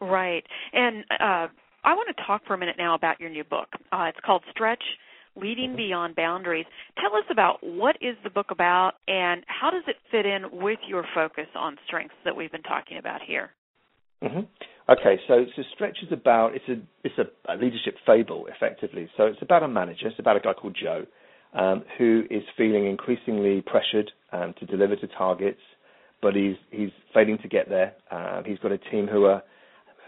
Right. 0.00 0.44
And 0.72 1.04
uh, 1.10 1.48
I 1.84 1.94
want 1.94 2.14
to 2.16 2.24
talk 2.24 2.42
for 2.46 2.54
a 2.54 2.58
minute 2.58 2.76
now 2.78 2.94
about 2.94 3.20
your 3.20 3.30
new 3.30 3.44
book. 3.44 3.68
Uh, 3.92 4.04
it's 4.08 4.18
called 4.24 4.42
Stretch 4.50 4.82
Leading 5.34 5.70
mm-hmm. 5.70 5.76
Beyond 5.76 6.16
Boundaries. 6.16 6.66
Tell 7.00 7.16
us 7.16 7.24
about 7.30 7.58
what 7.62 7.96
is 8.00 8.16
the 8.24 8.30
book 8.30 8.50
about 8.50 8.92
and 9.08 9.44
how 9.46 9.70
does 9.70 9.84
it 9.86 9.96
fit 10.10 10.26
in 10.26 10.60
with 10.62 10.78
your 10.86 11.04
focus 11.14 11.46
on 11.56 11.76
strengths 11.86 12.14
that 12.24 12.36
we've 12.36 12.52
been 12.52 12.62
talking 12.62 12.98
about 12.98 13.20
here? 13.26 13.50
Mm-hmm. 14.22 14.40
Okay, 14.90 15.20
so, 15.28 15.44
so 15.56 15.62
Stretch 15.74 15.98
is 16.02 16.12
about 16.12 16.54
it's 16.54 16.68
a 16.68 16.74
it's 17.04 17.14
a, 17.18 17.52
a, 17.52 17.56
leadership 17.56 17.96
fable 18.04 18.46
effectively. 18.54 19.08
So 19.16 19.24
it's 19.24 19.40
about 19.40 19.62
a 19.62 19.68
manager. 19.68 20.08
It's 20.08 20.18
about 20.18 20.36
a 20.36 20.40
guy 20.40 20.52
called 20.52 20.76
Joe 20.80 21.06
um, 21.54 21.84
who 21.98 22.24
is 22.30 22.42
feeling 22.56 22.86
increasingly 22.86 23.62
pressured 23.62 24.10
um, 24.32 24.54
to 24.58 24.66
deliver 24.66 24.96
to 24.96 25.06
targets, 25.06 25.60
but 26.20 26.34
he's 26.34 26.56
he's 26.70 26.90
failing 27.14 27.38
to 27.42 27.48
get 27.48 27.68
there. 27.68 27.94
Um, 28.10 28.44
he's 28.44 28.58
got 28.58 28.72
a 28.72 28.78
team 28.78 29.06
who 29.06 29.24
are 29.26 29.42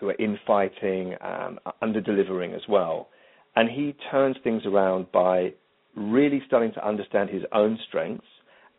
who 0.01 0.09
are 0.09 0.17
infighting, 0.19 1.15
um, 1.21 1.59
under 1.81 2.01
delivering 2.01 2.53
as 2.53 2.63
well. 2.69 3.09
And 3.57 3.71
he 3.71 3.95
turns 4.11 4.37
things 4.43 4.63
around 4.67 5.11
by 5.13 5.53
really 5.97 6.43
starting 6.47 6.73
to 6.73 6.87
understand 6.87 7.31
his 7.31 7.43
own 7.53 7.79
strengths 7.89 8.27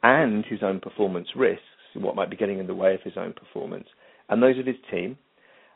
and 0.03 0.45
his 0.45 0.59
own 0.61 0.79
performance 0.79 1.27
risks, 1.35 1.63
what 1.95 2.15
might 2.15 2.29
be 2.29 2.35
getting 2.35 2.59
in 2.59 2.67
the 2.67 2.75
way 2.75 2.93
of 2.93 3.01
his 3.01 3.13
own 3.17 3.33
performance, 3.33 3.87
and 4.29 4.43
those 4.43 4.59
of 4.59 4.65
his 4.65 4.75
team. 4.91 5.17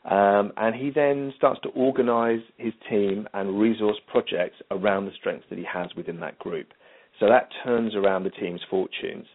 Um, 0.06 0.54
and 0.58 0.76
he 0.76 0.92
then 0.92 1.34
starts 1.36 1.60
to 1.62 1.70
organize 1.70 2.40
his 2.58 2.74
team 2.90 3.28
and 3.34 3.60
resource 3.60 3.98
projects 4.08 4.56
around 4.72 5.06
the 5.06 5.12
strengths 5.20 5.46
that 5.50 5.58
he 5.58 5.66
has 5.72 5.88
within 5.96 6.20
that 6.22 6.40
group. 6.40 6.68
So 7.20 7.28
that 7.28 7.50
turns 7.64 7.96
around 7.96 8.24
the 8.24 8.30
team's 8.30 8.62
fortunes. 8.70 9.26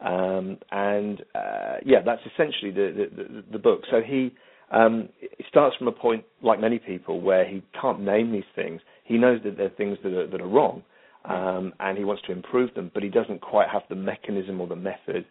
Um, 0.00 0.58
and 0.70 1.22
uh, 1.34 1.76
yeah, 1.84 1.98
that's 2.04 2.22
essentially 2.32 2.70
the, 2.70 3.08
the, 3.14 3.44
the, 3.52 3.58
book. 3.58 3.82
So 3.90 4.00
he 4.00 4.34
um, 4.70 5.08
starts 5.48 5.76
from 5.76 5.88
a 5.88 5.92
point, 5.92 6.24
like 6.42 6.60
many 6.60 6.78
people, 6.78 7.20
where 7.20 7.46
he 7.46 7.62
can't 7.80 8.00
name 8.00 8.32
these 8.32 8.44
things. 8.54 8.80
He 9.06 9.18
knows 9.18 9.40
that 9.44 9.56
there 9.56 9.66
are 9.66 9.70
things 9.70 9.98
that 10.02 10.12
are, 10.12 10.26
that 10.26 10.40
are 10.40 10.48
wrong, 10.48 10.82
um, 11.24 11.72
and 11.80 11.96
he 11.96 12.04
wants 12.04 12.22
to 12.26 12.32
improve 12.32 12.74
them, 12.74 12.90
but 12.92 13.02
he 13.02 13.08
doesn't 13.08 13.40
quite 13.40 13.68
have 13.68 13.82
the 13.88 13.94
mechanism 13.94 14.60
or 14.60 14.66
the 14.66 14.76
method 14.76 15.24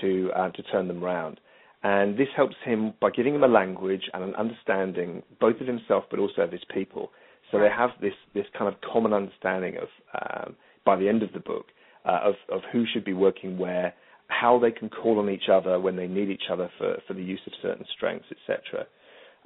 to 0.00 0.30
uh, 0.36 0.50
to 0.50 0.62
turn 0.64 0.88
them 0.88 1.02
around. 1.02 1.40
And 1.82 2.18
this 2.18 2.28
helps 2.36 2.56
him 2.64 2.92
by 3.00 3.10
giving 3.10 3.34
him 3.34 3.42
a 3.42 3.48
language 3.48 4.02
and 4.12 4.22
an 4.22 4.34
understanding, 4.34 5.22
both 5.40 5.60
of 5.60 5.66
himself 5.66 6.04
but 6.10 6.18
also 6.18 6.42
of 6.42 6.52
his 6.52 6.60
people. 6.72 7.10
So 7.50 7.58
they 7.58 7.68
have 7.68 7.90
this 8.00 8.14
this 8.34 8.46
kind 8.56 8.72
of 8.72 8.80
common 8.80 9.12
understanding 9.12 9.76
of 9.76 9.88
um, 10.20 10.56
by 10.84 10.96
the 10.96 11.08
end 11.08 11.22
of 11.22 11.32
the 11.32 11.40
book 11.40 11.66
uh, 12.04 12.20
of 12.22 12.34
of 12.48 12.60
who 12.72 12.84
should 12.92 13.04
be 13.04 13.12
working 13.12 13.58
where 13.58 13.94
how 14.28 14.58
they 14.58 14.70
can 14.70 14.88
call 14.88 15.18
on 15.18 15.28
each 15.28 15.48
other 15.52 15.80
when 15.80 15.96
they 15.96 16.06
need 16.06 16.30
each 16.30 16.50
other 16.50 16.70
for, 16.78 16.96
for 17.06 17.14
the 17.14 17.22
use 17.22 17.40
of 17.46 17.52
certain 17.60 17.84
strengths, 17.96 18.26
etc. 18.30 18.86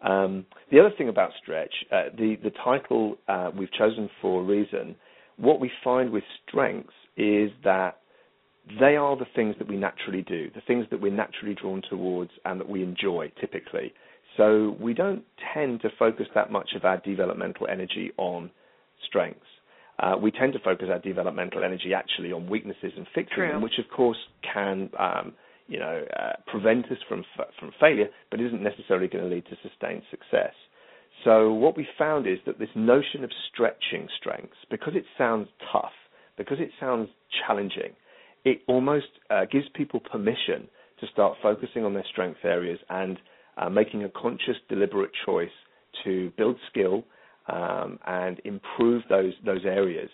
Um, 0.04 0.46
the 0.70 0.78
other 0.80 0.92
thing 0.96 1.08
about 1.08 1.30
Stretch, 1.42 1.74
uh, 1.90 2.04
the, 2.16 2.36
the 2.42 2.52
title 2.62 3.16
uh, 3.26 3.50
we've 3.56 3.72
chosen 3.72 4.08
for 4.20 4.42
a 4.42 4.44
reason. 4.44 4.96
What 5.36 5.60
we 5.60 5.70
find 5.82 6.10
with 6.10 6.24
strengths 6.46 6.92
is 7.16 7.50
that 7.64 8.00
they 8.78 8.96
are 8.96 9.16
the 9.16 9.26
things 9.34 9.56
that 9.58 9.68
we 9.68 9.76
naturally 9.76 10.22
do, 10.22 10.50
the 10.54 10.60
things 10.66 10.86
that 10.90 11.00
we're 11.00 11.12
naturally 11.12 11.54
drawn 11.54 11.82
towards 11.88 12.30
and 12.44 12.60
that 12.60 12.68
we 12.68 12.82
enjoy 12.82 13.32
typically. 13.40 13.92
So 14.36 14.76
we 14.80 14.94
don't 14.94 15.22
tend 15.54 15.80
to 15.82 15.90
focus 15.98 16.26
that 16.34 16.50
much 16.50 16.70
of 16.76 16.84
our 16.84 16.98
developmental 16.98 17.66
energy 17.68 18.12
on 18.16 18.50
strengths 19.06 19.46
uh, 19.98 20.16
we 20.20 20.30
tend 20.30 20.52
to 20.52 20.58
focus 20.58 20.88
our 20.90 20.98
developmental 20.98 21.62
energy 21.62 21.94
actually 21.94 22.32
on 22.32 22.48
weaknesses 22.48 22.92
and 22.96 23.06
fixing 23.14 23.36
True. 23.36 23.48
them, 23.52 23.62
which 23.62 23.78
of 23.78 23.84
course 23.94 24.16
can, 24.52 24.90
um, 24.98 25.32
you 25.68 25.78
know, 25.78 26.04
uh, 26.18 26.32
prevent 26.46 26.86
us 26.86 26.98
from 27.08 27.24
from 27.58 27.72
failure, 27.80 28.08
but 28.30 28.40
isn't 28.40 28.62
necessarily 28.62 29.08
going 29.08 29.24
to 29.24 29.34
lead 29.34 29.46
to 29.46 29.56
sustained 29.68 30.02
success. 30.10 30.52
So 31.24 31.52
what 31.52 31.76
we 31.76 31.86
found 31.96 32.26
is 32.26 32.38
that 32.46 32.58
this 32.58 32.68
notion 32.74 33.24
of 33.24 33.30
stretching 33.52 34.08
strengths, 34.18 34.56
because 34.70 34.94
it 34.94 35.04
sounds 35.16 35.48
tough, 35.72 35.92
because 36.36 36.58
it 36.60 36.70
sounds 36.80 37.08
challenging, 37.46 37.92
it 38.44 38.62
almost 38.66 39.06
uh, 39.30 39.44
gives 39.50 39.66
people 39.74 40.00
permission 40.00 40.68
to 41.00 41.06
start 41.12 41.38
focusing 41.42 41.84
on 41.84 41.94
their 41.94 42.04
strength 42.10 42.40
areas 42.44 42.78
and 42.90 43.18
uh, 43.56 43.68
making 43.68 44.04
a 44.04 44.08
conscious, 44.10 44.56
deliberate 44.68 45.10
choice 45.24 45.48
to 46.04 46.30
build 46.36 46.56
skill 46.70 47.04
um, 47.48 47.98
and 48.06 48.40
improve 48.44 49.02
those 49.08 49.32
those 49.44 49.64
areas, 49.64 50.10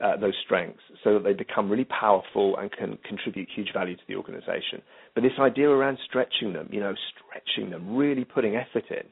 uh, 0.00 0.16
those 0.16 0.34
strengths, 0.44 0.82
so 1.04 1.14
that 1.14 1.24
they 1.24 1.32
become 1.32 1.70
really 1.70 1.84
powerful 1.84 2.56
and 2.56 2.70
can 2.72 2.98
contribute 3.06 3.48
huge 3.54 3.72
value 3.72 3.96
to 3.96 4.02
the 4.08 4.16
organization. 4.16 4.82
But 5.14 5.22
this 5.22 5.32
idea 5.38 5.68
around 5.68 5.98
stretching 6.08 6.52
them, 6.52 6.68
you 6.70 6.80
know, 6.80 6.94
stretching 7.12 7.70
them, 7.70 7.96
really 7.96 8.24
putting 8.24 8.56
effort 8.56 8.84
in, 8.90 9.06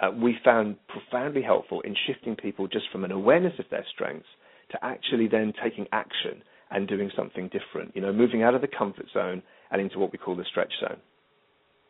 uh, 0.00 0.10
we 0.12 0.36
found 0.44 0.76
profoundly 0.88 1.42
helpful 1.42 1.80
in 1.80 1.94
shifting 2.06 2.36
people 2.36 2.68
just 2.68 2.86
from 2.92 3.04
an 3.04 3.10
awareness 3.10 3.54
of 3.58 3.64
their 3.70 3.84
strengths 3.92 4.28
to 4.70 4.84
actually 4.84 5.28
then 5.28 5.52
taking 5.62 5.86
action 5.92 6.42
and 6.70 6.86
doing 6.86 7.10
something 7.16 7.48
different. 7.48 7.94
You 7.96 8.02
know, 8.02 8.12
moving 8.12 8.42
out 8.42 8.54
of 8.54 8.60
the 8.60 8.68
comfort 8.68 9.06
zone 9.12 9.42
and 9.70 9.80
into 9.80 9.98
what 9.98 10.12
we 10.12 10.18
call 10.18 10.36
the 10.36 10.44
stretch 10.44 10.72
zone. 10.80 10.98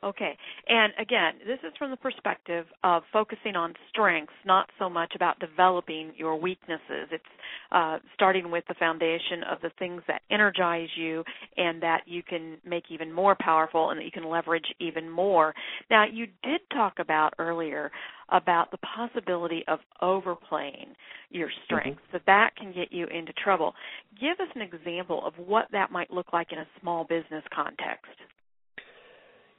Okay. 0.02 0.36
And 0.68 0.92
again, 0.98 1.34
this 1.46 1.58
is 1.64 1.76
from 1.76 1.90
the 1.90 1.96
perspective 1.96 2.66
of 2.84 3.02
focusing 3.12 3.56
on 3.56 3.74
strengths, 3.88 4.32
not 4.44 4.68
so 4.78 4.88
much 4.88 5.14
about 5.16 5.38
developing 5.40 6.12
your 6.16 6.36
weaknesses. 6.36 7.08
It's 7.10 7.24
uh, 7.72 7.98
starting 8.14 8.50
with 8.50 8.64
the 8.68 8.74
foundation 8.74 9.42
of 9.50 9.60
the 9.60 9.70
things 9.78 10.02
that 10.06 10.22
energize 10.30 10.88
you 10.96 11.24
and 11.56 11.82
that 11.82 12.02
you 12.06 12.22
can 12.22 12.58
make 12.64 12.84
even 12.90 13.12
more 13.12 13.36
powerful 13.40 13.90
and 13.90 13.98
that 13.98 14.04
you 14.04 14.12
can 14.12 14.28
leverage 14.28 14.66
even 14.78 15.10
more. 15.10 15.52
Now, 15.90 16.04
you 16.10 16.26
did 16.44 16.60
talk 16.72 17.00
about 17.00 17.34
earlier 17.38 17.90
about 18.30 18.70
the 18.70 18.78
possibility 18.78 19.64
of 19.68 19.80
overplaying 20.02 20.94
your 21.30 21.48
strengths, 21.64 22.00
mm-hmm. 22.08 22.12
that 22.12 22.26
that 22.26 22.50
can 22.56 22.72
get 22.72 22.92
you 22.92 23.06
into 23.06 23.32
trouble. 23.32 23.74
Give 24.20 24.38
us 24.40 24.52
an 24.54 24.62
example 24.62 25.26
of 25.26 25.32
what 25.38 25.66
that 25.72 25.90
might 25.90 26.10
look 26.10 26.32
like 26.32 26.52
in 26.52 26.58
a 26.58 26.66
small 26.80 27.04
business 27.04 27.42
context. 27.54 28.12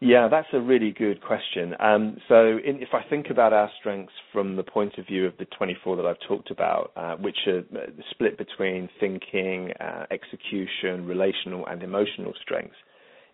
Yeah, 0.02 0.30
that's 0.30 0.48
a 0.54 0.62
really 0.62 0.92
good 0.92 1.22
question. 1.22 1.74
Um, 1.78 2.18
so, 2.30 2.58
in, 2.66 2.82
if 2.82 2.90
I 2.94 3.04
think 3.10 3.28
about 3.30 3.52
our 3.52 3.70
strengths 3.80 4.14
from 4.32 4.56
the 4.56 4.64
point 4.64 4.98
of 4.98 5.06
view 5.06 5.26
of 5.26 5.34
the 5.38 5.46
24 5.58 5.98
that 5.98 6.06
I've 6.06 6.20
talked 6.26 6.52
about, 6.52 6.92
uh, 6.96 7.16
which 7.18 7.38
are 7.48 7.60
uh, 7.60 7.88
split 8.12 8.38
between 8.38 8.88
thinking, 9.02 9.72
uh, 9.82 10.06
execution, 10.10 11.06
relational, 11.06 11.66
and 11.68 11.84
emotional 11.84 12.32
strengths, 12.42 12.78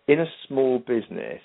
in 0.08 0.18
a 0.20 0.26
small 0.48 0.80
business, 0.80 1.40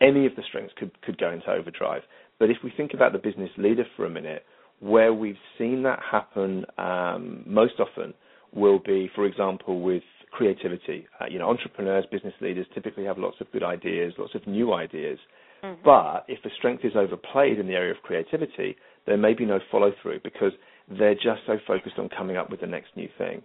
any 0.00 0.24
of 0.24 0.34
the 0.36 0.42
strengths 0.48 0.72
could, 0.78 0.90
could 1.02 1.18
go 1.18 1.30
into 1.30 1.50
overdrive. 1.50 2.02
But 2.38 2.48
if 2.48 2.56
we 2.64 2.72
think 2.76 2.92
about 2.94 3.12
the 3.12 3.18
business 3.18 3.50
leader 3.58 3.84
for 3.94 4.06
a 4.06 4.10
minute, 4.10 4.44
where 4.80 5.12
we've 5.12 5.36
seen 5.58 5.82
that 5.82 6.00
happen 6.10 6.64
um, 6.78 7.42
most 7.46 7.74
often 7.78 8.14
will 8.54 8.78
be, 8.78 9.10
for 9.14 9.26
example, 9.26 9.80
with 9.82 10.02
creativity. 10.32 11.06
Uh, 11.20 11.26
you 11.30 11.38
know, 11.38 11.48
entrepreneurs, 11.48 12.04
business 12.10 12.34
leaders 12.40 12.66
typically 12.74 13.04
have 13.04 13.18
lots 13.18 13.36
of 13.40 13.50
good 13.52 13.62
ideas, 13.62 14.12
lots 14.18 14.34
of 14.34 14.46
new 14.46 14.72
ideas. 14.72 15.18
Mm-hmm. 15.62 15.82
But 15.84 16.24
if 16.28 16.42
the 16.42 16.50
strength 16.56 16.84
is 16.84 16.92
overplayed 16.96 17.58
in 17.58 17.66
the 17.66 17.74
area 17.74 17.92
of 17.92 18.02
creativity, 18.02 18.76
there 19.06 19.16
may 19.16 19.34
be 19.34 19.46
no 19.46 19.60
follow 19.70 19.92
through 20.02 20.20
because 20.22 20.52
they're 20.88 21.14
just 21.14 21.40
so 21.46 21.58
focused 21.66 21.98
on 21.98 22.08
coming 22.08 22.36
up 22.36 22.50
with 22.50 22.60
the 22.60 22.66
next 22.66 22.88
new 22.96 23.08
thing. 23.18 23.42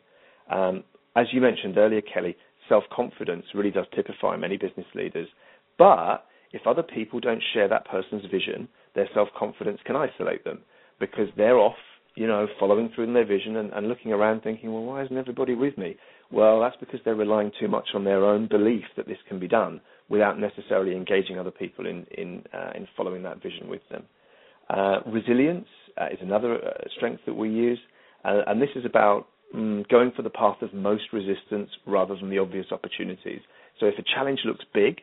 Um, 0.51 0.83
as 1.15 1.27
you 1.31 1.41
mentioned 1.41 1.77
earlier, 1.77 2.01
Kelly, 2.01 2.35
self 2.69 2.83
confidence 2.93 3.45
really 3.53 3.71
does 3.71 3.85
typify 3.95 4.35
many 4.37 4.57
business 4.57 4.85
leaders. 4.95 5.27
But 5.77 6.25
if 6.51 6.67
other 6.67 6.83
people 6.83 7.19
don't 7.19 7.43
share 7.53 7.67
that 7.67 7.85
person's 7.85 8.25
vision, 8.31 8.67
their 8.95 9.09
self 9.13 9.29
confidence 9.37 9.79
can 9.85 9.95
isolate 9.95 10.43
them 10.43 10.59
because 10.99 11.27
they're 11.37 11.57
off 11.57 11.75
you 12.15 12.27
know, 12.27 12.47
following 12.59 12.91
through 12.93 13.05
in 13.05 13.13
their 13.13 13.25
vision 13.25 13.57
and, 13.57 13.71
and 13.71 13.87
looking 13.87 14.11
around 14.11 14.41
thinking, 14.41 14.73
well, 14.73 14.83
why 14.83 15.03
isn't 15.03 15.17
everybody 15.17 15.55
with 15.55 15.77
me? 15.77 15.95
Well, 16.31 16.59
that's 16.59 16.75
because 16.79 16.99
they're 17.03 17.15
relying 17.15 17.51
too 17.59 17.67
much 17.67 17.89
on 17.93 18.03
their 18.03 18.23
own 18.25 18.47
belief 18.47 18.83
that 18.97 19.07
this 19.07 19.17
can 19.27 19.39
be 19.39 19.47
done 19.47 19.81
without 20.09 20.39
necessarily 20.39 20.95
engaging 20.95 21.39
other 21.39 21.51
people 21.51 21.87
in, 21.87 22.05
in, 22.17 22.43
uh, 22.53 22.71
in 22.75 22.87
following 22.97 23.23
that 23.23 23.41
vision 23.41 23.69
with 23.69 23.81
them. 23.89 24.03
Uh, 24.69 24.99
resilience 25.07 25.67
uh, 25.99 26.07
is 26.11 26.19
another 26.21 26.55
uh, 26.55 26.71
strength 26.95 27.21
that 27.25 27.33
we 27.33 27.49
use, 27.49 27.79
uh, 28.23 28.41
and 28.47 28.61
this 28.61 28.69
is 28.75 28.85
about 28.85 29.27
mm, 29.55 29.87
going 29.89 30.11
for 30.15 30.21
the 30.21 30.29
path 30.29 30.61
of 30.61 30.73
most 30.73 31.03
resistance 31.11 31.69
rather 31.85 32.15
than 32.15 32.29
the 32.29 32.37
obvious 32.37 32.67
opportunities. 32.71 33.41
So 33.79 33.85
if 33.85 33.95
a 33.97 34.03
challenge 34.15 34.39
looks 34.45 34.63
big, 34.73 35.01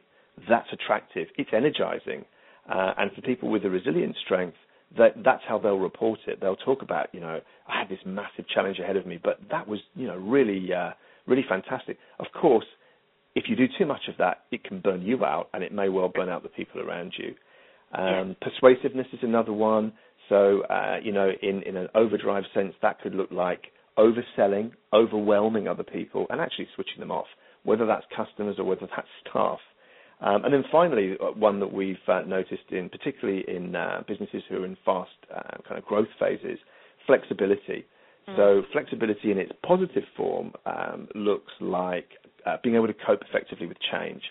that's 0.48 0.68
attractive. 0.72 1.26
It's 1.36 1.50
energizing. 1.52 2.24
Uh, 2.70 2.92
and 2.98 3.10
for 3.12 3.22
people 3.22 3.50
with 3.50 3.64
a 3.64 3.70
resilient 3.70 4.14
strength, 4.24 4.56
that, 4.96 5.14
that's 5.24 5.42
how 5.46 5.58
they'll 5.58 5.78
report 5.78 6.20
it. 6.26 6.40
They'll 6.40 6.56
talk 6.56 6.82
about, 6.82 7.08
you 7.12 7.20
know, 7.20 7.40
I 7.66 7.78
had 7.78 7.88
this 7.88 7.98
massive 8.06 8.48
challenge 8.48 8.78
ahead 8.78 8.96
of 8.96 9.06
me, 9.06 9.18
but 9.22 9.38
that 9.50 9.68
was, 9.68 9.80
you 9.94 10.06
know, 10.06 10.16
really, 10.16 10.72
uh, 10.72 10.90
really 11.26 11.44
fantastic. 11.48 11.98
Of 12.18 12.26
course, 12.32 12.64
if 13.34 13.44
you 13.48 13.56
do 13.56 13.66
too 13.78 13.86
much 13.86 14.08
of 14.08 14.16
that, 14.18 14.44
it 14.50 14.64
can 14.64 14.80
burn 14.80 15.02
you 15.02 15.24
out, 15.24 15.48
and 15.52 15.62
it 15.62 15.72
may 15.72 15.88
well 15.88 16.08
burn 16.08 16.28
out 16.28 16.42
the 16.42 16.48
people 16.48 16.80
around 16.80 17.12
you. 17.18 17.34
Um, 17.92 18.36
yeah. 18.42 18.48
Persuasiveness 18.50 19.06
is 19.12 19.20
another 19.22 19.52
one. 19.52 19.92
So, 20.28 20.62
uh, 20.62 20.96
you 21.02 21.12
know, 21.12 21.30
in, 21.42 21.62
in 21.62 21.76
an 21.76 21.88
overdrive 21.94 22.44
sense, 22.54 22.74
that 22.82 23.00
could 23.00 23.14
look 23.14 23.30
like 23.30 23.66
overselling, 23.98 24.72
overwhelming 24.92 25.68
other 25.68 25.84
people, 25.84 26.26
and 26.30 26.40
actually 26.40 26.68
switching 26.74 27.00
them 27.00 27.10
off, 27.10 27.26
whether 27.64 27.86
that's 27.86 28.04
customers 28.14 28.56
or 28.58 28.64
whether 28.64 28.88
that's 28.94 29.08
staff. 29.28 29.58
Um, 30.20 30.44
and 30.44 30.52
then 30.52 30.64
finally, 30.72 31.16
uh, 31.20 31.26
one 31.32 31.60
that 31.60 31.72
we've 31.72 31.96
uh, 32.08 32.22
noticed 32.22 32.70
in 32.70 32.88
particularly 32.88 33.44
in 33.46 33.76
uh, 33.76 34.02
businesses 34.06 34.42
who 34.48 34.56
are 34.56 34.64
in 34.66 34.76
fast 34.84 35.10
uh, 35.34 35.58
kind 35.66 35.78
of 35.78 35.84
growth 35.84 36.08
phases, 36.18 36.58
flexibility. 37.06 37.86
Mm. 38.28 38.36
So 38.36 38.62
flexibility 38.72 39.30
in 39.30 39.38
its 39.38 39.52
positive 39.64 40.02
form 40.16 40.52
um, 40.66 41.08
looks 41.14 41.52
like 41.60 42.08
uh, 42.46 42.56
being 42.62 42.74
able 42.74 42.88
to 42.88 42.94
cope 43.06 43.22
effectively 43.28 43.66
with 43.66 43.76
change. 43.92 44.22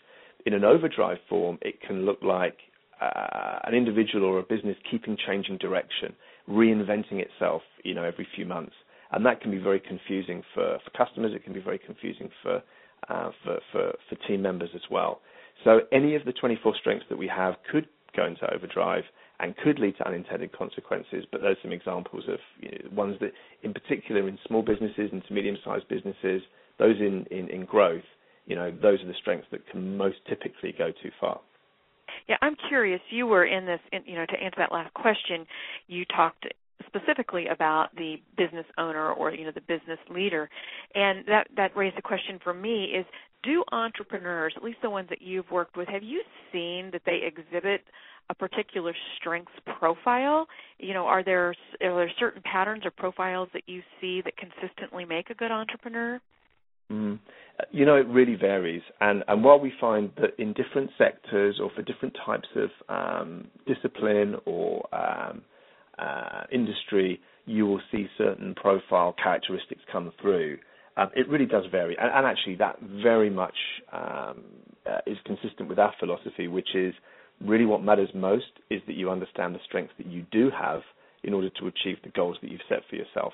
In 0.45 0.53
an 0.53 0.63
overdrive 0.63 1.17
form, 1.29 1.57
it 1.61 1.81
can 1.81 2.05
look 2.05 2.19
like 2.21 2.57
uh, 3.01 3.59
an 3.63 3.73
individual 3.73 4.25
or 4.25 4.39
a 4.39 4.43
business 4.43 4.75
keeping 4.89 5.17
changing 5.25 5.57
direction, 5.57 6.15
reinventing 6.49 7.19
itself, 7.19 7.61
you 7.83 7.93
know, 7.93 8.03
every 8.03 8.27
few 8.35 8.45
months, 8.45 8.73
and 9.11 9.25
that 9.25 9.39
can 9.41 9.51
be 9.51 9.57
very 9.57 9.79
confusing 9.79 10.43
for, 10.53 10.79
for 10.83 11.05
customers. 11.05 11.31
It 11.33 11.43
can 11.43 11.53
be 11.53 11.59
very 11.59 11.79
confusing 11.79 12.29
for, 12.41 12.61
uh, 13.09 13.31
for, 13.43 13.59
for 13.71 13.93
for 14.09 14.15
team 14.27 14.41
members 14.41 14.69
as 14.75 14.81
well. 14.91 15.21
So 15.63 15.81
any 15.91 16.15
of 16.15 16.25
the 16.25 16.33
24 16.33 16.75
strengths 16.79 17.05
that 17.09 17.17
we 17.17 17.27
have 17.27 17.55
could 17.71 17.87
go 18.15 18.25
into 18.25 18.51
overdrive 18.53 19.03
and 19.39 19.55
could 19.57 19.79
lead 19.79 19.95
to 19.97 20.07
unintended 20.07 20.51
consequences. 20.51 21.25
But 21.31 21.41
those 21.41 21.55
are 21.57 21.61
some 21.61 21.71
examples 21.71 22.23
of 22.27 22.39
you 22.59 22.71
know, 22.71 22.95
ones 22.95 23.17
that, 23.21 23.31
in 23.63 23.73
particular, 23.73 24.27
in 24.27 24.37
small 24.47 24.63
businesses 24.63 25.09
and 25.11 25.23
to 25.27 25.33
medium-sized 25.33 25.87
businesses, 25.87 26.41
those 26.79 26.95
in, 26.99 27.25
in, 27.31 27.49
in 27.49 27.65
growth, 27.65 28.03
you 28.45 28.55
know, 28.55 28.71
those 28.71 29.01
are 29.01 29.07
the 29.07 29.13
strengths 29.21 29.47
that 29.51 29.67
can 29.69 29.97
most 29.97 30.17
typically 30.27 30.73
go 30.77 30.91
too 31.03 31.11
far. 31.19 31.39
Yeah, 32.27 32.37
I'm 32.41 32.55
curious. 32.67 33.01
You 33.09 33.27
were 33.27 33.45
in 33.45 33.65
this, 33.65 33.79
you 34.05 34.15
know, 34.15 34.25
to 34.25 34.43
answer 34.43 34.55
that 34.57 34.71
last 34.71 34.93
question, 34.93 35.45
you 35.87 36.05
talked 36.05 36.45
specifically 36.85 37.47
about 37.47 37.95
the 37.95 38.15
business 38.37 38.65
owner 38.77 39.11
or 39.11 39.33
you 39.33 39.45
know 39.45 39.51
the 39.51 39.61
business 39.61 39.99
leader, 40.09 40.49
and 40.95 41.25
that 41.27 41.47
that 41.55 41.75
raised 41.75 41.97
a 41.97 42.01
question 42.01 42.39
for 42.43 42.53
me: 42.53 42.85
is 42.85 43.05
do 43.47 43.63
entrepreneurs, 43.71 44.53
at 44.55 44.63
least 44.63 44.79
the 44.81 44.89
ones 44.89 45.09
that 45.09 45.21
you've 45.21 45.49
worked 45.49 45.77
with, 45.77 45.87
have 45.87 46.03
you 46.03 46.21
seen 46.51 46.91
that 46.91 47.01
they 47.05 47.21
exhibit 47.25 47.81
a 48.29 48.35
particular 48.35 48.93
strengths 49.19 49.53
profile? 49.79 50.47
You 50.79 50.93
know, 50.93 51.05
are 51.05 51.23
there 51.23 51.49
are 51.49 51.55
there 51.95 52.11
certain 52.19 52.41
patterns 52.43 52.83
or 52.85 52.91
profiles 52.91 53.49
that 53.53 53.63
you 53.67 53.81
see 54.01 54.21
that 54.21 54.33
consistently 54.37 55.05
make 55.05 55.29
a 55.29 55.33
good 55.33 55.51
entrepreneur? 55.51 56.19
Mm. 56.91 57.19
You 57.71 57.85
know, 57.85 57.95
it 57.95 58.07
really 58.07 58.35
varies, 58.35 58.83
and 59.01 59.23
and 59.27 59.43
while 59.43 59.59
we 59.59 59.73
find 59.81 60.11
that 60.17 60.39
in 60.39 60.53
different 60.53 60.91
sectors 60.97 61.59
or 61.61 61.71
for 61.75 61.81
different 61.81 62.15
types 62.25 62.47
of 62.55 62.69
um, 62.87 63.47
discipline 63.65 64.35
or 64.45 64.87
um, 64.93 65.41
uh, 65.97 66.43
industry, 66.51 67.19
you 67.45 67.65
will 67.65 67.81
see 67.91 68.07
certain 68.17 68.53
profile 68.55 69.15
characteristics 69.21 69.81
come 69.91 70.11
through. 70.21 70.57
Um, 70.97 71.09
it 71.15 71.29
really 71.29 71.45
does 71.45 71.65
vary, 71.71 71.95
and, 71.97 72.09
and 72.11 72.25
actually, 72.25 72.55
that 72.55 72.77
very 72.81 73.29
much 73.29 73.53
um, 73.93 74.43
uh, 74.85 74.99
is 75.05 75.17
consistent 75.25 75.69
with 75.69 75.77
our 75.77 75.93
philosophy, 75.99 76.47
which 76.47 76.69
is 76.73 76.93
really 77.39 77.65
what 77.65 77.83
matters 77.83 78.09
most 78.15 78.45
is 78.71 78.81
that 78.87 78.95
you 78.95 79.11
understand 79.11 79.53
the 79.53 79.59
strengths 79.65 79.93
that 79.99 80.07
you 80.07 80.25
do 80.31 80.49
have 80.49 80.81
in 81.23 81.33
order 81.33 81.49
to 81.51 81.67
achieve 81.67 81.97
the 82.03 82.09
goals 82.09 82.37
that 82.41 82.49
you've 82.49 82.61
set 82.67 82.79
for 82.89 82.95
yourself. 82.95 83.33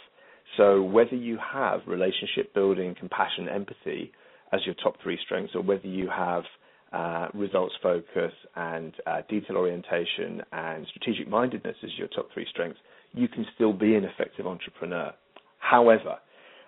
So 0.57 0.81
whether 0.81 1.15
you 1.15 1.37
have 1.53 1.81
relationship 1.87 2.53
building, 2.53 2.95
compassion, 2.99 3.47
empathy 3.47 4.11
as 4.51 4.59
your 4.65 4.75
top 4.83 4.95
three 5.01 5.17
strengths, 5.25 5.55
or 5.55 5.61
whether 5.61 5.87
you 5.87 6.09
have 6.09 6.43
uh, 6.91 7.27
results 7.33 7.73
focus 7.81 8.33
and 8.55 8.93
uh, 9.07 9.21
detail 9.29 9.57
orientation 9.57 10.41
and 10.51 10.85
strategic 10.89 11.27
mindedness 11.27 11.75
as 11.83 11.89
your 11.97 12.07
top 12.09 12.27
three 12.33 12.45
strengths, 12.51 12.79
you 13.13 13.27
can 13.27 13.45
still 13.55 13.73
be 13.73 13.95
an 13.95 14.03
effective 14.03 14.45
entrepreneur. 14.45 15.11
However, 15.57 16.17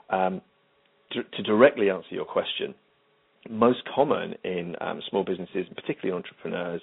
um, 0.10 0.41
to, 1.12 1.24
to, 1.24 1.44
directly 1.44 1.89
answer 1.89 2.08
your 2.12 2.26
question, 2.26 2.74
most 3.50 3.80
common 3.94 4.36
in 4.44 4.76
um, 4.82 5.02
small 5.10 5.24
businesses, 5.24 5.65
particularly 5.76 6.15
entrepreneurs, 6.15 6.82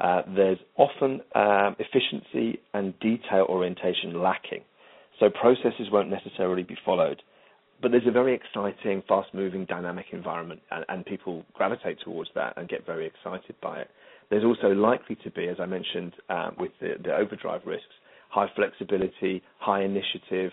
uh, 0.00 0.22
there's 0.34 0.58
often 0.76 1.20
um, 1.34 1.76
efficiency 1.78 2.60
and 2.72 2.98
detail 3.00 3.46
orientation 3.48 4.20
lacking. 4.22 4.62
So 5.20 5.30
processes 5.30 5.88
won't 5.92 6.10
necessarily 6.10 6.62
be 6.62 6.76
followed. 6.84 7.22
But 7.82 7.90
there's 7.90 8.06
a 8.06 8.12
very 8.12 8.34
exciting, 8.34 9.02
fast-moving, 9.08 9.66
dynamic 9.66 10.06
environment, 10.12 10.60
and, 10.70 10.84
and 10.88 11.04
people 11.04 11.44
gravitate 11.52 11.98
towards 12.04 12.30
that 12.34 12.54
and 12.56 12.68
get 12.68 12.86
very 12.86 13.06
excited 13.06 13.54
by 13.60 13.80
it. 13.80 13.90
There's 14.30 14.44
also 14.44 14.68
likely 14.68 15.16
to 15.16 15.30
be, 15.30 15.48
as 15.48 15.56
I 15.60 15.66
mentioned 15.66 16.12
um, 16.30 16.56
with 16.58 16.72
the, 16.80 16.94
the 17.02 17.14
overdrive 17.14 17.62
risks, 17.66 17.92
high 18.30 18.50
flexibility, 18.56 19.42
high 19.58 19.82
initiative. 19.82 20.50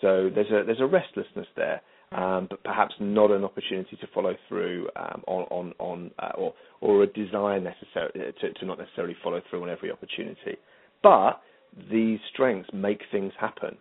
So 0.00 0.28
there's 0.34 0.50
a 0.50 0.64
there's 0.66 0.80
a 0.80 0.86
restlessness 0.86 1.46
there, 1.56 1.80
um, 2.14 2.46
but 2.50 2.62
perhaps 2.64 2.94
not 3.00 3.30
an 3.30 3.44
opportunity 3.44 3.96
to 3.96 4.06
follow 4.14 4.34
through 4.48 4.88
um, 4.96 5.22
on 5.26 5.42
on, 5.50 5.72
on 5.78 6.10
uh, 6.18 6.32
or 6.36 6.54
or 6.80 7.02
a 7.02 7.06
desire 7.06 7.60
necessary 7.60 8.32
to, 8.40 8.52
to 8.52 8.66
not 8.66 8.78
necessarily 8.78 9.16
follow 9.22 9.40
through 9.48 9.62
on 9.62 9.70
every 9.70 9.90
opportunity. 9.90 10.56
But 11.02 11.40
these 11.90 12.18
strengths 12.32 12.70
make 12.72 13.00
things 13.10 13.32
happen. 13.38 13.76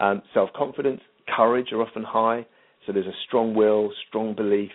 Um, 0.00 0.22
Self 0.34 0.50
confidence, 0.54 1.00
courage 1.34 1.72
are 1.72 1.82
often 1.82 2.02
high, 2.02 2.46
so 2.86 2.92
there's 2.92 3.06
a 3.06 3.18
strong 3.26 3.54
will, 3.54 3.92
strong 4.08 4.34
belief 4.34 4.70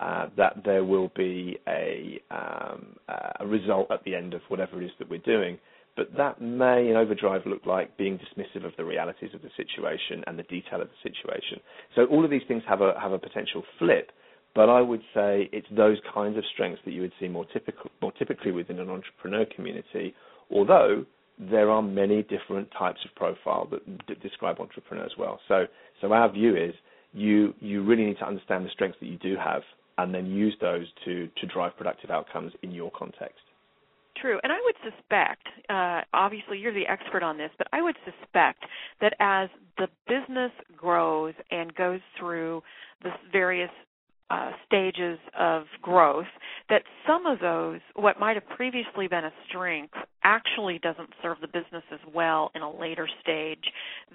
uh, 0.00 0.26
that 0.36 0.62
there 0.64 0.84
will 0.84 1.10
be 1.16 1.58
a, 1.66 2.20
um, 2.30 2.96
a 3.40 3.46
result 3.46 3.90
at 3.90 4.04
the 4.04 4.14
end 4.14 4.34
of 4.34 4.40
whatever 4.48 4.80
it 4.80 4.84
is 4.84 4.92
that 4.98 5.08
we're 5.08 5.18
doing. 5.18 5.58
But 5.98 6.16
that 6.16 6.40
may, 6.40 6.88
in 6.88 6.94
overdrive, 6.94 7.44
look 7.44 7.66
like 7.66 7.96
being 7.96 8.20
dismissive 8.20 8.64
of 8.64 8.70
the 8.76 8.84
realities 8.84 9.30
of 9.34 9.42
the 9.42 9.50
situation 9.56 10.22
and 10.28 10.38
the 10.38 10.44
detail 10.44 10.80
of 10.80 10.86
the 10.86 11.10
situation. 11.10 11.58
So 11.96 12.04
all 12.04 12.24
of 12.24 12.30
these 12.30 12.46
things 12.46 12.62
have 12.68 12.80
a 12.82 12.94
have 13.00 13.10
a 13.10 13.18
potential 13.18 13.64
flip. 13.80 14.12
But 14.54 14.68
I 14.68 14.80
would 14.80 15.02
say 15.12 15.50
it's 15.52 15.66
those 15.76 15.98
kinds 16.14 16.38
of 16.38 16.44
strengths 16.54 16.80
that 16.84 16.92
you 16.92 17.00
would 17.00 17.12
see 17.18 17.26
more 17.26 17.46
typical, 17.46 17.90
more 18.00 18.12
typically 18.12 18.52
within 18.52 18.78
an 18.78 18.88
entrepreneur 18.88 19.44
community. 19.56 20.14
Although 20.52 21.04
there 21.36 21.68
are 21.68 21.82
many 21.82 22.22
different 22.22 22.68
types 22.78 23.00
of 23.04 23.12
profile 23.16 23.66
that, 23.72 23.80
that 24.06 24.22
describe 24.22 24.60
entrepreneurs 24.60 25.14
well. 25.18 25.40
So, 25.48 25.66
so 26.00 26.12
our 26.12 26.30
view 26.30 26.54
is 26.54 26.74
you 27.12 27.54
you 27.58 27.82
really 27.82 28.04
need 28.04 28.18
to 28.18 28.26
understand 28.26 28.64
the 28.64 28.70
strengths 28.70 29.00
that 29.00 29.06
you 29.06 29.18
do 29.18 29.34
have, 29.36 29.62
and 29.98 30.14
then 30.14 30.26
use 30.26 30.56
those 30.60 30.86
to 31.06 31.28
to 31.40 31.46
drive 31.48 31.76
productive 31.76 32.10
outcomes 32.10 32.52
in 32.62 32.70
your 32.70 32.92
context. 32.92 33.40
True, 34.20 34.40
and 34.42 34.52
I 34.52 34.56
would 34.64 34.92
suspect, 34.92 35.46
uh, 35.68 36.00
obviously 36.12 36.58
you're 36.58 36.74
the 36.74 36.86
expert 36.88 37.22
on 37.22 37.38
this, 37.38 37.50
but 37.56 37.68
I 37.72 37.82
would 37.82 37.96
suspect 38.04 38.64
that 39.00 39.14
as 39.20 39.48
the 39.76 39.88
business 40.08 40.50
grows 40.76 41.34
and 41.50 41.74
goes 41.74 42.00
through 42.18 42.62
the 43.02 43.10
various 43.30 43.70
uh, 44.30 44.50
stages 44.66 45.18
of 45.38 45.64
growth 45.80 46.26
that 46.68 46.82
some 47.06 47.24
of 47.24 47.38
those 47.40 47.80
what 47.94 48.20
might 48.20 48.36
have 48.36 48.46
previously 48.56 49.08
been 49.08 49.24
a 49.24 49.32
strength 49.48 49.94
actually 50.22 50.78
doesn't 50.80 51.08
serve 51.22 51.38
the 51.40 51.46
business 51.46 51.82
as 51.90 52.00
well 52.14 52.50
in 52.54 52.60
a 52.60 52.70
later 52.70 53.08
stage 53.22 53.64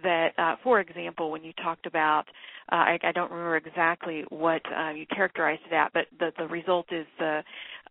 that 0.03 0.29
uh, 0.37 0.55
for 0.63 0.79
example 0.79 1.31
when 1.31 1.43
you 1.43 1.51
talked 1.53 1.87
about 1.87 2.25
uh, 2.71 2.75
I, 2.75 2.99
I, 3.01 3.11
don't 3.11 3.31
remember 3.31 3.57
exactly 3.57 4.23
what 4.29 4.61
uh, 4.71 4.91
you 4.91 5.07
characterized 5.07 5.63
that, 5.71 5.89
but 5.95 6.05
the, 6.19 6.31
the 6.37 6.45
result 6.45 6.85
is 6.91 7.07
the 7.17 7.41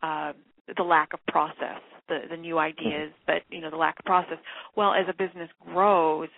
uh, 0.05 0.33
the 0.77 0.85
lack 0.85 1.13
of 1.13 1.19
process 1.27 1.81
the, 2.13 2.37
the 2.37 2.37
new 2.37 2.59
ideas 2.59 3.11
mm-hmm. 3.11 3.27
but 3.27 3.43
you 3.51 3.61
know 3.61 3.71
the 3.71 3.77
lack 3.77 3.99
of 3.99 4.05
process 4.05 4.39
well 4.77 4.93
as 4.93 5.07
a 5.09 5.15
business 5.15 5.49
grows 5.73 6.29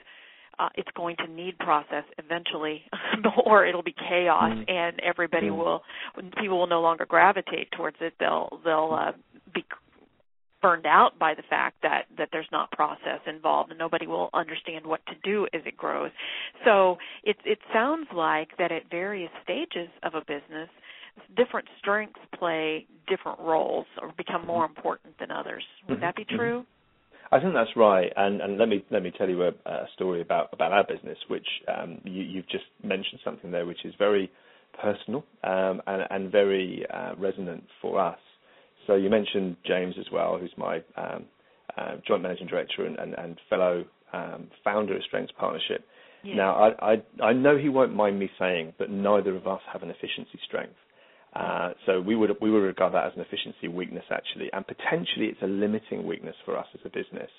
uh, 0.58 0.68
it's 0.76 0.88
going 0.96 1.16
to 1.16 1.26
need 1.26 1.58
process 1.58 2.04
eventually, 2.18 2.82
or 3.44 3.66
it'll 3.66 3.82
be 3.82 3.94
chaos, 4.08 4.52
mm. 4.52 4.70
and 4.70 5.00
everybody 5.00 5.48
mm. 5.48 5.56
will 5.56 5.82
people 6.40 6.58
will 6.58 6.66
no 6.66 6.80
longer 6.80 7.06
gravitate 7.06 7.70
towards 7.72 7.96
it. 8.00 8.14
They'll 8.20 8.60
they'll 8.64 8.96
uh, 8.96 9.12
be 9.52 9.64
burned 10.62 10.86
out 10.86 11.18
by 11.18 11.34
the 11.34 11.42
fact 11.50 11.76
that 11.82 12.04
that 12.16 12.28
there's 12.32 12.48
not 12.52 12.70
process 12.70 13.20
involved 13.26 13.70
and 13.70 13.78
nobody 13.78 14.06
will 14.06 14.30
understand 14.32 14.86
what 14.86 15.04
to 15.06 15.14
do 15.22 15.46
as 15.52 15.60
it 15.66 15.76
grows. 15.76 16.10
So 16.64 16.96
it 17.22 17.36
it 17.44 17.58
sounds 17.72 18.06
like 18.14 18.56
that 18.58 18.72
at 18.72 18.90
various 18.90 19.30
stages 19.42 19.88
of 20.02 20.14
a 20.14 20.20
business 20.20 20.68
different 21.36 21.68
strengths 21.78 22.20
play 22.38 22.86
different 23.06 23.40
roles 23.40 23.86
or 24.00 24.12
become 24.16 24.46
more 24.46 24.64
mm-hmm. 24.64 24.76
important 24.76 25.18
than 25.18 25.30
others. 25.30 25.64
Would 25.88 25.96
mm-hmm. 25.96 26.04
that 26.04 26.16
be 26.16 26.24
true? 26.24 26.64
I 27.32 27.40
think 27.40 27.54
that's 27.54 27.74
right, 27.74 28.12
and, 28.16 28.40
and 28.40 28.58
let 28.58 28.68
me 28.68 28.84
let 28.90 29.02
me 29.02 29.10
tell 29.16 29.28
you 29.28 29.42
a, 29.42 29.48
a 29.66 29.86
story 29.94 30.20
about, 30.20 30.50
about 30.52 30.72
our 30.72 30.84
business, 30.84 31.18
which 31.28 31.46
um, 31.66 31.98
you, 32.04 32.36
have 32.36 32.48
just 32.48 32.64
mentioned 32.82 33.20
something 33.24 33.50
there, 33.50 33.66
which 33.66 33.84
is 33.84 33.94
very 33.98 34.30
personal 34.80 35.24
um, 35.42 35.80
and, 35.86 36.02
and, 36.10 36.30
very 36.30 36.84
uh, 36.92 37.14
resonant 37.16 37.64
for 37.80 38.00
us. 38.00 38.18
So 38.86 38.94
you 38.94 39.08
mentioned 39.08 39.56
James 39.66 39.94
as 39.98 40.06
well, 40.12 40.38
who's 40.38 40.52
my 40.56 40.76
um, 40.96 41.24
uh, 41.76 41.96
joint 42.06 42.22
managing 42.22 42.46
director 42.46 42.84
and, 42.84 42.98
and, 42.98 43.14
and 43.14 43.40
fellow 43.48 43.84
um, 44.12 44.48
founder 44.62 44.96
of 44.96 45.02
Strengths 45.04 45.32
Partnership. 45.38 45.84
Yeah. 46.22 46.36
Now, 46.36 46.54
I, 46.54 46.92
I, 46.92 47.24
I 47.24 47.32
know 47.32 47.56
he 47.56 47.68
won't 47.68 47.94
mind 47.94 48.18
me 48.18 48.30
saying 48.38 48.74
that 48.78 48.90
neither 48.90 49.34
of 49.36 49.46
us 49.46 49.60
have 49.72 49.82
an 49.82 49.90
efficiency 49.90 50.38
strength. 50.46 50.76
Uh, 51.34 51.70
so 51.84 52.00
we 52.00 52.14
would 52.14 52.30
we 52.40 52.50
would 52.50 52.62
regard 52.62 52.94
that 52.94 53.06
as 53.06 53.12
an 53.16 53.20
efficiency 53.20 53.66
weakness 53.66 54.04
actually, 54.10 54.48
and 54.52 54.64
potentially 54.66 55.26
it's 55.26 55.42
a 55.42 55.46
limiting 55.46 56.06
weakness 56.06 56.36
for 56.44 56.56
us 56.56 56.66
as 56.74 56.80
a 56.84 56.88
business. 56.88 57.30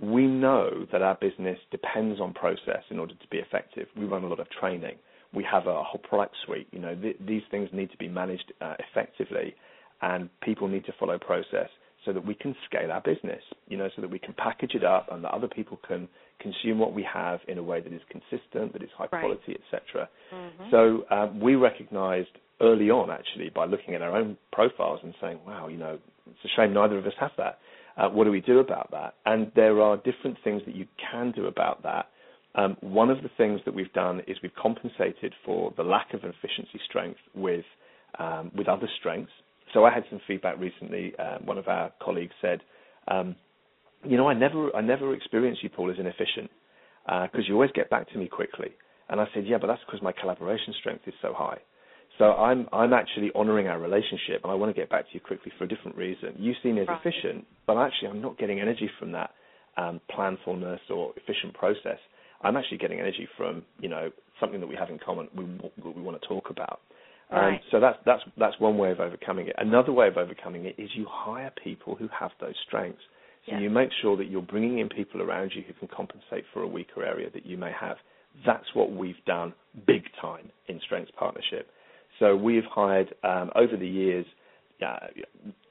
We 0.00 0.26
know 0.26 0.86
that 0.92 1.00
our 1.00 1.14
business 1.14 1.58
depends 1.70 2.20
on 2.20 2.34
process 2.34 2.82
in 2.90 2.98
order 2.98 3.14
to 3.14 3.26
be 3.30 3.38
effective. 3.38 3.86
We 3.96 4.04
run 4.04 4.24
a 4.24 4.26
lot 4.26 4.40
of 4.40 4.48
training. 4.50 4.96
We 5.32 5.44
have 5.50 5.66
a 5.66 5.82
whole 5.82 6.00
product 6.06 6.34
suite. 6.44 6.68
You 6.72 6.80
know, 6.80 6.96
these 7.26 7.42
things 7.50 7.70
need 7.72 7.90
to 7.92 7.96
be 7.96 8.08
managed 8.08 8.52
uh, 8.60 8.74
effectively, 8.78 9.54
and 10.02 10.28
people 10.42 10.68
need 10.68 10.84
to 10.86 10.92
follow 10.98 11.18
process 11.18 11.68
so 12.04 12.12
that 12.12 12.24
we 12.24 12.34
can 12.34 12.54
scale 12.66 12.90
our 12.90 13.00
business. 13.00 13.42
You 13.68 13.76
know, 13.78 13.88
so 13.94 14.02
that 14.02 14.10
we 14.10 14.18
can 14.18 14.34
package 14.34 14.74
it 14.74 14.84
up 14.84 15.06
and 15.12 15.22
that 15.24 15.30
other 15.30 15.48
people 15.48 15.78
can 15.86 16.08
consume 16.40 16.78
what 16.78 16.92
we 16.92 17.06
have 17.10 17.40
in 17.48 17.58
a 17.58 17.62
way 17.62 17.80
that 17.80 17.92
is 17.92 18.02
consistent, 18.10 18.72
that 18.72 18.82
is 18.82 18.90
high 18.98 19.06
quality, 19.06 19.56
etc. 19.72 20.08
Mm-hmm. 20.34 20.70
So 20.70 21.04
um, 21.10 21.40
we 21.40 21.54
recognised 21.54 22.28
early 22.60 22.90
on, 22.90 23.10
actually, 23.10 23.50
by 23.50 23.64
looking 23.66 23.94
at 23.94 24.02
our 24.02 24.16
own 24.16 24.36
profiles 24.52 25.00
and 25.02 25.14
saying, 25.20 25.40
"Wow, 25.46 25.68
you 25.68 25.76
know, 25.76 25.98
it's 26.30 26.44
a 26.44 26.48
shame 26.48 26.72
neither 26.72 26.98
of 26.98 27.06
us 27.06 27.14
have 27.18 27.32
that. 27.36 27.58
Uh, 27.96 28.08
what 28.10 28.24
do 28.24 28.30
we 28.30 28.40
do 28.40 28.58
about 28.58 28.90
that?" 28.90 29.14
And 29.24 29.52
there 29.54 29.80
are 29.80 29.96
different 29.98 30.38
things 30.42 30.64
that 30.64 30.74
you 30.74 30.86
can 31.10 31.32
do 31.32 31.46
about 31.46 31.82
that. 31.82 32.08
Um, 32.54 32.76
one 32.80 33.10
of 33.10 33.22
the 33.22 33.28
things 33.36 33.60
that 33.66 33.74
we've 33.74 33.92
done 33.92 34.20
is 34.26 34.40
we've 34.42 34.54
compensated 34.54 35.34
for 35.44 35.72
the 35.76 35.82
lack 35.82 36.14
of 36.14 36.24
efficiency 36.24 36.80
strength 36.88 37.20
with 37.34 37.64
um, 38.18 38.50
with 38.54 38.68
other 38.68 38.88
strengths. 38.98 39.32
So 39.74 39.84
I 39.84 39.92
had 39.92 40.04
some 40.08 40.20
feedback 40.26 40.58
recently. 40.58 41.12
Uh, 41.18 41.38
one 41.44 41.58
of 41.58 41.68
our 41.68 41.92
colleagues 42.00 42.34
said, 42.40 42.62
um, 43.08 43.36
"You 44.04 44.16
know, 44.16 44.28
I 44.28 44.34
never 44.34 44.74
I 44.74 44.80
never 44.80 45.14
experience 45.14 45.58
you, 45.62 45.68
Paul, 45.68 45.90
as 45.90 45.98
inefficient 45.98 46.50
because 47.04 47.44
uh, 47.44 47.48
you 47.48 47.54
always 47.54 47.72
get 47.72 47.90
back 47.90 48.08
to 48.10 48.18
me 48.18 48.26
quickly." 48.26 48.72
And 49.10 49.20
I 49.20 49.26
said, 49.34 49.46
"Yeah, 49.46 49.58
but 49.58 49.66
that's 49.66 49.84
because 49.84 50.00
my 50.00 50.12
collaboration 50.12 50.72
strength 50.80 51.06
is 51.06 51.14
so 51.20 51.34
high." 51.34 51.58
So 52.18 52.32
I'm 52.32 52.66
I'm 52.72 52.92
actually 52.92 53.30
honouring 53.34 53.66
our 53.68 53.78
relationship, 53.78 54.42
and 54.42 54.50
I 54.50 54.54
want 54.54 54.74
to 54.74 54.80
get 54.80 54.88
back 54.88 55.06
to 55.06 55.14
you 55.14 55.20
quickly 55.20 55.52
for 55.58 55.64
a 55.64 55.68
different 55.68 55.96
reason. 55.96 56.34
You 56.38 56.54
see 56.62 56.72
me 56.72 56.80
as 56.82 56.88
right. 56.88 57.00
efficient, 57.04 57.46
but 57.66 57.76
actually 57.76 58.08
I'm 58.08 58.22
not 58.22 58.38
getting 58.38 58.60
energy 58.60 58.90
from 58.98 59.12
that 59.12 59.30
um, 59.76 60.00
planfulness 60.16 60.80
or 60.90 61.12
efficient 61.16 61.54
process. 61.54 61.98
I'm 62.42 62.56
actually 62.56 62.78
getting 62.78 63.00
energy 63.00 63.28
from 63.36 63.62
you 63.80 63.88
know 63.88 64.10
something 64.40 64.60
that 64.60 64.66
we 64.66 64.76
have 64.76 64.90
in 64.90 64.98
common. 64.98 65.28
We 65.36 65.44
we 65.82 66.02
want 66.02 66.20
to 66.20 66.28
talk 66.28 66.50
about. 66.50 66.80
Um, 67.30 67.38
right. 67.38 67.54
Um, 67.54 67.60
so 67.70 67.80
that's 67.80 67.98
that's 68.06 68.22
that's 68.38 68.58
one 68.60 68.78
way 68.78 68.90
of 68.90 69.00
overcoming 69.00 69.48
it. 69.48 69.56
Another 69.58 69.92
way 69.92 70.08
of 70.08 70.16
overcoming 70.16 70.64
it 70.64 70.76
is 70.78 70.88
you 70.94 71.06
hire 71.08 71.52
people 71.62 71.96
who 71.96 72.08
have 72.18 72.30
those 72.40 72.54
strengths. 72.66 73.02
So 73.46 73.52
yeah. 73.52 73.60
you 73.60 73.70
make 73.70 73.90
sure 74.02 74.16
that 74.16 74.24
you're 74.24 74.42
bringing 74.42 74.78
in 74.78 74.88
people 74.88 75.22
around 75.22 75.52
you 75.54 75.62
who 75.66 75.72
can 75.74 75.88
compensate 75.94 76.44
for 76.52 76.62
a 76.62 76.66
weaker 76.66 77.04
area 77.04 77.30
that 77.32 77.46
you 77.46 77.56
may 77.56 77.72
have. 77.78 77.96
That's 78.44 78.66
what 78.74 78.92
we've 78.92 79.22
done 79.24 79.54
big 79.86 80.02
time 80.20 80.50
in 80.68 80.80
Strengths 80.84 81.12
Partnership. 81.16 81.70
So 82.18 82.36
we've 82.36 82.64
hired 82.64 83.14
um, 83.22 83.50
over 83.54 83.76
the 83.76 83.86
years 83.86 84.26
uh, 84.84 85.06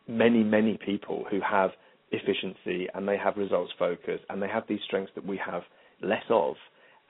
many, 0.07 0.43
many 0.43 0.77
people 0.83 1.25
who 1.29 1.39
have 1.41 1.71
efficiency 2.11 2.87
and 2.93 3.07
they 3.07 3.17
have 3.17 3.37
results 3.37 3.73
focus 3.77 4.19
and 4.29 4.41
they 4.41 4.47
have 4.47 4.63
these 4.67 4.79
strengths 4.85 5.11
that 5.15 5.25
we 5.25 5.37
have 5.37 5.63
less 6.01 6.23
of. 6.29 6.55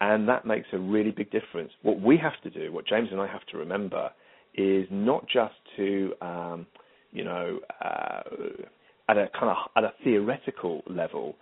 And 0.02 0.28
that 0.28 0.46
makes 0.46 0.68
a 0.74 0.78
really 0.78 1.12
big 1.12 1.32
difference. 1.32 1.72
What 1.82 2.02
we 2.02 2.18
have 2.18 2.34
to 2.44 2.50
do, 2.50 2.72
what 2.72 2.86
James 2.86 3.10
and 3.12 3.22
I 3.22 3.28
have 3.28 3.46
to 3.52 3.58
remember, 3.58 4.10
is 4.54 4.88
not 4.90 5.26
just 5.28 5.56
to, 5.78 6.14
um, 6.22 6.68
you 7.12 7.24
know, 7.24 7.60
uh, 7.82 8.22
at 9.08 9.18
a 9.18 9.30
kind 9.38 9.52
of 9.52 9.58
at 9.78 9.84
a 9.84 9.94
theoretical 10.04 10.82
level, 10.88 11.36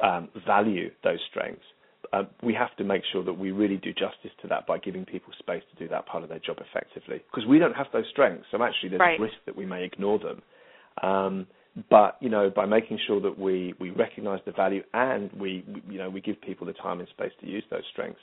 um, 0.00 0.28
value 0.46 0.90
those 1.02 1.18
strengths, 1.30 1.64
uh, 2.12 2.22
we 2.42 2.54
have 2.54 2.74
to 2.76 2.84
make 2.84 3.02
sure 3.12 3.24
that 3.24 3.32
we 3.32 3.50
really 3.50 3.76
do 3.76 3.92
justice 3.92 4.30
to 4.42 4.48
that 4.48 4.66
by 4.66 4.78
giving 4.78 5.04
people 5.04 5.32
space 5.38 5.62
to 5.72 5.82
do 5.82 5.88
that 5.88 6.06
part 6.06 6.22
of 6.22 6.28
their 6.28 6.38
job 6.38 6.56
effectively. 6.60 7.22
Because 7.30 7.46
we 7.48 7.58
don't 7.58 7.74
have 7.74 7.86
those 7.92 8.06
strengths, 8.10 8.46
so 8.50 8.62
actually 8.62 8.90
there's 8.90 9.00
right. 9.00 9.20
a 9.20 9.22
risk 9.22 9.34
that 9.46 9.56
we 9.56 9.66
may 9.66 9.84
ignore 9.84 10.18
them. 10.18 10.42
Um, 11.02 11.46
but 11.90 12.16
you 12.20 12.28
know, 12.28 12.50
by 12.50 12.66
making 12.66 12.98
sure 13.06 13.20
that 13.20 13.38
we 13.38 13.74
we 13.78 13.90
recognise 13.90 14.40
the 14.46 14.52
value 14.52 14.82
and 14.94 15.30
we, 15.32 15.64
we, 15.68 15.82
you 15.94 15.98
know 15.98 16.10
we 16.10 16.20
give 16.20 16.40
people 16.40 16.66
the 16.66 16.72
time 16.72 17.00
and 17.00 17.08
space 17.08 17.32
to 17.40 17.46
use 17.46 17.64
those 17.70 17.84
strengths, 17.92 18.20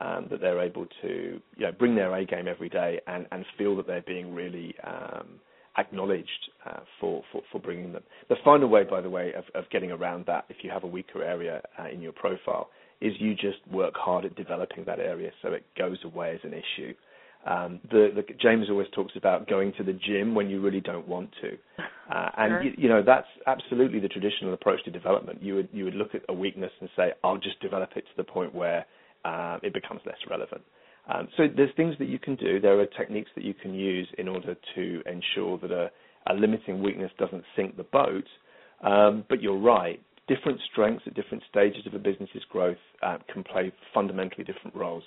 um, 0.00 0.26
that 0.30 0.40
they're 0.40 0.62
able 0.62 0.86
to 1.02 1.40
you 1.56 1.66
know 1.66 1.72
bring 1.72 1.94
their 1.94 2.14
A 2.14 2.24
game 2.24 2.48
every 2.48 2.68
day 2.68 3.00
and 3.06 3.26
and 3.30 3.44
feel 3.58 3.76
that 3.76 3.86
they're 3.86 4.02
being 4.06 4.34
really 4.34 4.74
um, 4.84 5.40
acknowledged 5.76 6.50
uh, 6.66 6.80
for, 7.00 7.22
for, 7.32 7.42
for 7.50 7.60
bringing 7.60 7.92
them. 7.92 8.02
The 8.28 8.36
final 8.44 8.68
way, 8.68 8.84
by 8.84 9.00
the 9.00 9.10
way, 9.10 9.32
of, 9.36 9.44
of 9.54 9.68
getting 9.70 9.90
around 9.90 10.24
that, 10.26 10.44
if 10.48 10.58
you 10.62 10.70
have 10.70 10.84
a 10.84 10.86
weaker 10.86 11.22
area 11.22 11.62
uh, 11.78 11.88
in 11.88 12.00
your 12.00 12.12
profile, 12.12 12.70
is 13.04 13.12
you 13.18 13.34
just 13.34 13.58
work 13.70 13.94
hard 13.94 14.24
at 14.24 14.34
developing 14.34 14.84
that 14.86 14.98
area 14.98 15.30
so 15.42 15.52
it 15.52 15.64
goes 15.78 15.98
away 16.04 16.32
as 16.34 16.40
an 16.42 16.54
issue. 16.54 16.94
Um, 17.46 17.78
the, 17.90 18.08
the, 18.14 18.22
James 18.40 18.70
always 18.70 18.86
talks 18.94 19.12
about 19.16 19.46
going 19.46 19.74
to 19.76 19.84
the 19.84 19.92
gym 19.92 20.34
when 20.34 20.48
you 20.48 20.62
really 20.62 20.80
don't 20.80 21.06
want 21.06 21.28
to, 21.42 21.58
uh, 22.10 22.30
and 22.38 22.52
sure. 22.52 22.62
you, 22.62 22.72
you, 22.78 22.88
know 22.88 23.02
that's 23.04 23.26
absolutely 23.46 24.00
the 24.00 24.08
traditional 24.08 24.54
approach 24.54 24.82
to 24.86 24.90
development. 24.90 25.42
You 25.42 25.56
would 25.56 25.68
you 25.70 25.84
would 25.84 25.94
look 25.94 26.14
at 26.14 26.22
a 26.30 26.32
weakness 26.32 26.70
and 26.80 26.88
say, 26.96 27.12
"I'll 27.22 27.36
just 27.36 27.60
develop 27.60 27.90
it 27.96 28.00
to 28.00 28.16
the 28.16 28.24
point 28.24 28.54
where 28.54 28.86
uh, 29.26 29.58
it 29.62 29.74
becomes 29.74 30.00
less 30.06 30.16
relevant." 30.30 30.62
Um, 31.12 31.28
so 31.36 31.42
there's 31.54 31.68
things 31.76 31.94
that 31.98 32.08
you 32.08 32.18
can 32.18 32.34
do. 32.36 32.60
There 32.60 32.80
are 32.80 32.86
techniques 32.86 33.30
that 33.34 33.44
you 33.44 33.52
can 33.52 33.74
use 33.74 34.08
in 34.16 34.26
order 34.26 34.56
to 34.76 35.02
ensure 35.04 35.58
that 35.58 35.70
a, 35.70 35.90
a 36.30 36.32
limiting 36.32 36.82
weakness 36.82 37.10
doesn't 37.18 37.44
sink 37.54 37.76
the 37.76 37.82
boat. 37.82 38.24
Um, 38.82 39.24
but 39.28 39.42
you're 39.42 39.58
right 39.58 40.00
different 40.28 40.60
strengths 40.70 41.04
at 41.06 41.14
different 41.14 41.42
stages 41.50 41.86
of 41.86 41.94
a 41.94 41.98
business's 41.98 42.42
growth 42.50 42.78
uh, 43.02 43.18
can 43.32 43.44
play 43.44 43.72
fundamentally 43.92 44.44
different 44.44 44.74
roles. 44.74 45.02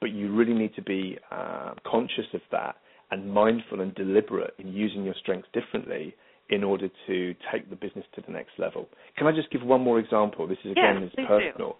But 0.00 0.10
you 0.10 0.34
really 0.34 0.54
need 0.54 0.74
to 0.76 0.82
be 0.82 1.18
uh, 1.30 1.74
conscious 1.86 2.26
of 2.34 2.40
that 2.52 2.76
and 3.10 3.32
mindful 3.32 3.80
and 3.80 3.94
deliberate 3.94 4.54
in 4.58 4.72
using 4.72 5.04
your 5.04 5.14
strengths 5.20 5.48
differently 5.52 6.14
in 6.48 6.64
order 6.64 6.88
to 7.06 7.34
take 7.52 7.70
the 7.70 7.76
business 7.76 8.04
to 8.14 8.22
the 8.26 8.32
next 8.32 8.52
level. 8.58 8.88
Can 9.16 9.26
I 9.26 9.32
just 9.32 9.50
give 9.50 9.62
one 9.62 9.82
more 9.82 9.98
example? 9.98 10.46
This 10.46 10.58
is 10.64 10.72
again 10.72 11.02
yes, 11.02 11.10
is 11.16 11.26
personal. 11.26 11.76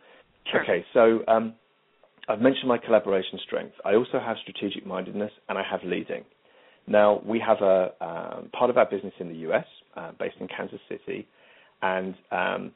Sure. 0.50 0.62
Okay, 0.62 0.84
so 0.94 1.20
um, 1.28 1.54
I've 2.28 2.40
mentioned 2.40 2.68
my 2.68 2.78
collaboration 2.78 3.38
strength. 3.44 3.74
I 3.84 3.94
also 3.94 4.20
have 4.20 4.36
strategic 4.42 4.86
mindedness 4.86 5.32
and 5.48 5.58
I 5.58 5.62
have 5.68 5.80
leading. 5.84 6.24
Now 6.86 7.20
we 7.24 7.40
have 7.40 7.58
a 7.60 7.92
um, 8.00 8.50
part 8.56 8.70
of 8.70 8.76
our 8.76 8.86
business 8.86 9.12
in 9.18 9.28
the 9.28 9.50
US, 9.50 9.66
uh, 9.96 10.12
based 10.18 10.36
in 10.40 10.48
Kansas 10.48 10.80
City, 10.88 11.26
and 11.82 12.14
um, 12.30 12.72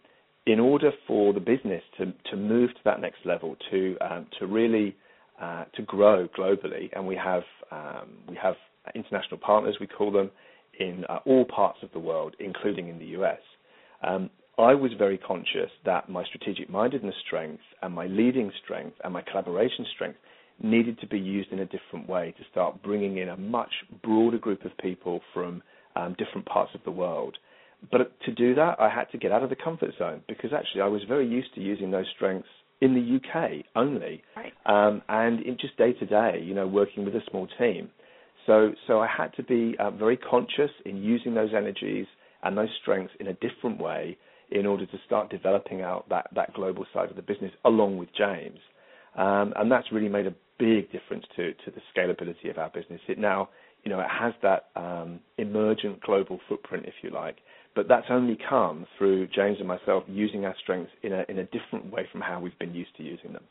in 0.46 0.60
order 0.60 0.90
for 1.06 1.32
the 1.32 1.40
business 1.40 1.82
to, 1.98 2.12
to 2.30 2.36
move 2.36 2.70
to 2.70 2.80
that 2.84 3.00
next 3.00 3.18
level, 3.24 3.56
to 3.70 3.96
um, 4.00 4.26
to 4.38 4.46
really 4.46 4.94
uh, 5.40 5.64
to 5.74 5.82
grow 5.82 6.28
globally, 6.38 6.90
and 6.94 7.06
we 7.06 7.16
have 7.16 7.42
um, 7.70 8.10
we 8.28 8.36
have 8.36 8.54
international 8.94 9.38
partners, 9.38 9.76
we 9.80 9.86
call 9.86 10.12
them, 10.12 10.30
in 10.78 11.04
uh, 11.08 11.18
all 11.24 11.44
parts 11.44 11.78
of 11.82 11.90
the 11.92 11.98
world, 11.98 12.34
including 12.38 12.88
in 12.88 12.98
the 12.98 13.06
US. 13.18 13.40
Um, 14.06 14.30
I 14.58 14.74
was 14.74 14.92
very 14.96 15.18
conscious 15.18 15.70
that 15.84 16.08
my 16.08 16.24
strategic 16.24 16.70
mindedness 16.70 17.14
strength 17.26 17.62
and 17.82 17.92
my 17.92 18.06
leading 18.06 18.52
strength 18.62 18.96
and 19.02 19.12
my 19.12 19.22
collaboration 19.22 19.84
strength 19.94 20.18
needed 20.62 21.00
to 21.00 21.08
be 21.08 21.18
used 21.18 21.50
in 21.50 21.60
a 21.60 21.64
different 21.64 22.08
way 22.08 22.32
to 22.38 22.44
start 22.50 22.80
bringing 22.82 23.18
in 23.18 23.30
a 23.30 23.36
much 23.36 23.72
broader 24.02 24.38
group 24.38 24.64
of 24.64 24.76
people 24.78 25.20
from 25.32 25.62
um, 25.96 26.14
different 26.18 26.46
parts 26.46 26.70
of 26.74 26.80
the 26.84 26.90
world 26.90 27.36
but 27.90 28.18
to 28.22 28.32
do 28.32 28.54
that, 28.54 28.80
I 28.80 28.88
had 28.88 29.10
to 29.12 29.18
get 29.18 29.32
out 29.32 29.42
of 29.42 29.50
the 29.50 29.56
comfort 29.56 29.90
zone 29.98 30.22
because 30.28 30.52
actually 30.52 30.82
I 30.82 30.86
was 30.86 31.02
very 31.08 31.26
used 31.26 31.54
to 31.54 31.60
using 31.60 31.90
those 31.90 32.06
strengths 32.14 32.48
in 32.80 32.94
the 32.94 33.16
UK 33.16 33.64
only, 33.76 34.22
right. 34.36 34.52
um, 34.66 35.02
and 35.08 35.40
in 35.40 35.56
just 35.58 35.76
day 35.76 35.92
to 35.94 36.06
day, 36.06 36.42
you 36.44 36.54
know, 36.54 36.66
working 36.66 37.04
with 37.04 37.14
a 37.14 37.22
small 37.30 37.48
team. 37.58 37.90
So, 38.46 38.72
so 38.86 39.00
I 39.00 39.06
had 39.06 39.32
to 39.36 39.42
be 39.42 39.74
uh, 39.78 39.90
very 39.90 40.16
conscious 40.16 40.70
in 40.84 41.02
using 41.02 41.34
those 41.34 41.50
energies 41.56 42.06
and 42.42 42.56
those 42.56 42.68
strengths 42.82 43.14
in 43.20 43.28
a 43.28 43.34
different 43.34 43.80
way 43.80 44.18
in 44.50 44.66
order 44.66 44.84
to 44.84 44.98
start 45.06 45.30
developing 45.30 45.80
out 45.80 46.08
that, 46.10 46.28
that 46.34 46.52
global 46.52 46.84
side 46.92 47.10
of 47.10 47.16
the 47.16 47.22
business 47.22 47.52
along 47.64 47.96
with 47.96 48.08
James. 48.16 48.58
Um, 49.16 49.54
and 49.56 49.70
that's 49.70 49.90
really 49.92 50.08
made 50.08 50.26
a 50.26 50.34
big 50.58 50.90
difference 50.92 51.24
to, 51.36 51.52
to 51.54 51.70
the 51.70 51.80
scalability 51.96 52.50
of 52.50 52.58
our 52.58 52.68
business. 52.70 53.00
It 53.08 53.18
now, 53.18 53.48
you 53.82 53.90
know, 53.90 54.00
it 54.00 54.08
has 54.10 54.34
that 54.42 54.66
um, 54.76 55.20
emergent 55.38 56.00
global 56.02 56.38
footprint, 56.48 56.84
if 56.86 56.94
you 57.02 57.10
like, 57.10 57.36
but 57.74 57.88
that's 57.88 58.06
only 58.10 58.38
come 58.48 58.86
through 58.98 59.26
James 59.28 59.58
and 59.58 59.68
myself 59.68 60.04
using 60.06 60.44
our 60.44 60.54
strengths 60.62 60.92
in 61.02 61.12
a 61.12 61.24
in 61.28 61.38
a 61.38 61.44
different 61.44 61.90
way 61.92 62.08
from 62.10 62.20
how 62.20 62.40
we've 62.40 62.58
been 62.58 62.74
used 62.74 62.96
to 62.96 63.02
using 63.02 63.32
them. 63.32 63.44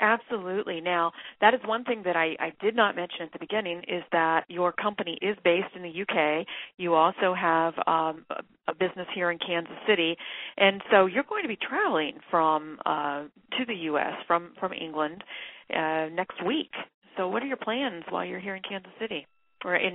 Absolutely. 0.00 0.80
Now, 0.80 1.12
that 1.40 1.54
is 1.54 1.60
one 1.64 1.84
thing 1.84 2.02
that 2.04 2.16
I, 2.16 2.34
I 2.40 2.52
did 2.60 2.74
not 2.74 2.96
mention 2.96 3.22
at 3.22 3.32
the 3.32 3.38
beginning 3.38 3.82
is 3.86 4.02
that 4.10 4.44
your 4.48 4.72
company 4.72 5.16
is 5.22 5.36
based 5.44 5.68
in 5.76 5.82
the 5.82 6.02
UK. 6.02 6.44
You 6.76 6.94
also 6.94 7.34
have 7.34 7.74
um, 7.86 8.24
a 8.66 8.74
business 8.74 9.06
here 9.14 9.30
in 9.30 9.38
Kansas 9.38 9.76
City, 9.86 10.16
and 10.56 10.82
so 10.90 11.06
you're 11.06 11.22
going 11.22 11.42
to 11.42 11.48
be 11.48 11.56
traveling 11.56 12.18
from 12.30 12.78
uh, 12.84 13.24
to 13.58 13.64
the 13.66 13.74
US 13.92 14.14
from 14.26 14.52
from 14.58 14.72
England 14.72 15.22
uh, 15.70 16.08
next 16.12 16.44
week. 16.44 16.72
So, 17.16 17.28
what 17.28 17.42
are 17.42 17.46
your 17.46 17.56
plans 17.56 18.04
while 18.10 18.24
you're 18.24 18.40
here 18.40 18.56
in 18.56 18.62
Kansas 18.68 18.92
City? 19.00 19.26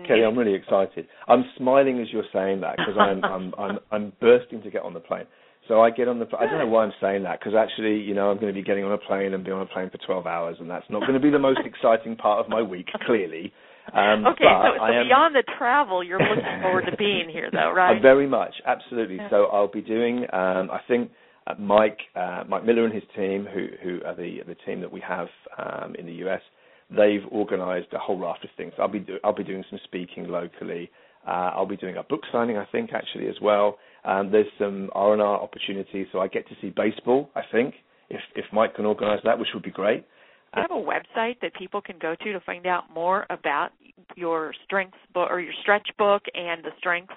Kelly, 0.08 0.24
I'm 0.24 0.38
really 0.38 0.54
excited. 0.54 1.08
I'm 1.28 1.46
smiling 1.58 2.00
as 2.00 2.08
you're 2.12 2.24
saying 2.34 2.62
that 2.62 2.78
because 2.78 2.96
I'm, 3.00 3.24
I'm 3.24 3.54
I'm 3.58 3.80
I'm 3.92 4.14
bursting 4.20 4.62
to 4.64 4.72
get 4.72 4.84
on 4.84 4.94
the 4.94 5.00
plane. 5.00 5.26
So 5.68 5.82
I 5.82 5.90
get 5.92 6.08
on 6.08 6.20
the. 6.20 6.26
I 6.40 6.46
don't 6.46 6.60
know 6.60 6.68
why 6.68 6.86
I'm 6.86 6.94
saying 7.02 7.24
that 7.24 7.40
because 7.40 7.54
actually, 7.54 7.98
you 7.98 8.14
know, 8.14 8.30
I'm 8.30 8.40
going 8.40 8.54
to 8.54 8.60
be 8.60 8.64
getting 8.64 8.86
on 8.86 8.94
a 8.94 8.98
plane 8.98 9.34
and 9.34 9.44
be 9.44 9.52
on 9.52 9.62
a 9.62 9.66
plane 9.66 9.90
for 9.90 9.98
12 9.98 10.26
hours, 10.26 10.58
and 10.60 10.70
that's 10.70 10.86
not 10.90 11.02
going 11.02 11.14
to 11.14 11.20
be 11.20 11.30
the 11.30 11.40
most 11.40 11.60
exciting 11.66 12.16
part 12.16 12.44
of 12.44 12.50
my 12.50 12.62
week, 12.62 12.88
clearly. 13.06 13.52
Um, 13.94 14.26
okay, 14.28 14.44
so, 14.44 14.78
so 14.78 14.84
am, 14.84 15.08
beyond 15.08 15.36
the 15.36 15.44
travel, 15.58 16.04
you're 16.04 16.20
looking 16.20 16.62
forward 16.62 16.86
to 16.90 16.98
being 16.98 17.30
here, 17.30 17.50
though, 17.52 17.72
right? 17.76 18.02
very 18.02 18.28
much, 18.28 18.54
absolutely. 18.66 19.16
Yeah. 19.16 19.30
So 19.30 19.46
I'll 19.46 19.72
be 19.72 19.82
doing. 19.82 20.26
Um, 20.34 20.70
I 20.72 20.80
think 20.88 21.12
uh, 21.48 21.54
Mike, 21.60 22.00
uh, 22.16 22.44
Mike 22.48 22.66
Miller 22.66 22.86
and 22.86 22.94
his 22.94 23.04
team, 23.16 23.48
who 23.54 23.68
who 23.84 24.00
are 24.06 24.16
the 24.16 24.40
the 24.48 24.56
team 24.66 24.82
that 24.82 24.92
we 24.92 25.02
have 25.02 25.28
um, 25.58 25.96
in 25.96 26.06
the 26.06 26.14
US, 26.28 26.42
they've 26.90 27.26
organised 27.32 27.88
a 27.94 28.00
whole 28.00 28.20
raft 28.20 28.44
of 28.44 28.50
things. 28.58 28.74
I'll 28.80 28.88
be 28.88 29.00
do, 29.00 29.18
I'll 29.24 29.36
be 29.36 29.44
doing 29.44 29.64
some 29.70 29.80
speaking 29.84 30.28
locally. 30.28 30.90
Uh, 31.28 31.52
I'll 31.56 31.66
be 31.66 31.78
doing 31.78 31.98
a 31.98 32.04
book 32.04 32.22
signing, 32.32 32.58
I 32.58 32.66
think, 32.72 32.92
actually 32.94 33.28
as 33.28 33.36
well. 33.42 33.78
Um, 34.06 34.32
there's 34.32 34.48
some 34.58 34.90
R&R 34.94 35.22
opportunities, 35.22 36.08
so 36.14 36.20
I 36.20 36.28
get 36.28 36.48
to 36.48 36.56
see 36.62 36.70
baseball. 36.70 37.30
I 37.36 37.42
think 37.52 37.76
if 38.10 38.22
if 38.36 38.46
Mike 38.54 38.76
can 38.76 38.86
organise 38.86 39.20
that, 39.26 39.38
which 39.38 39.50
would 39.54 39.64
be 39.64 39.72
great. 39.72 40.06
Do 40.54 40.62
you 40.62 40.68
have 40.70 40.72
a 40.72 41.20
website 41.20 41.42
that 41.42 41.54
people 41.56 41.82
can 41.82 41.98
go 42.00 42.16
to 42.16 42.34
to 42.34 42.40
find 42.40 42.66
out 42.66 42.86
more 42.94 43.26
about 43.30 43.72
your 44.16 44.54
strengths 44.64 44.98
book 45.14 45.30
or 45.30 45.42
your 45.42 45.54
stretch 45.62 45.88
book 45.98 46.24
and 46.34 46.64
the 46.64 46.72
strengths 46.78 47.14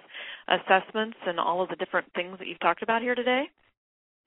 assessments 0.49 1.17
and 1.27 1.39
all 1.39 1.63
of 1.63 1.69
the 1.69 1.77
different 1.77 2.13
things 2.15 2.37
that 2.39 2.49
you've 2.49 2.61
talked 2.61 2.83
about 2.83 3.03
here 3.03 3.15
today? 3.15 3.45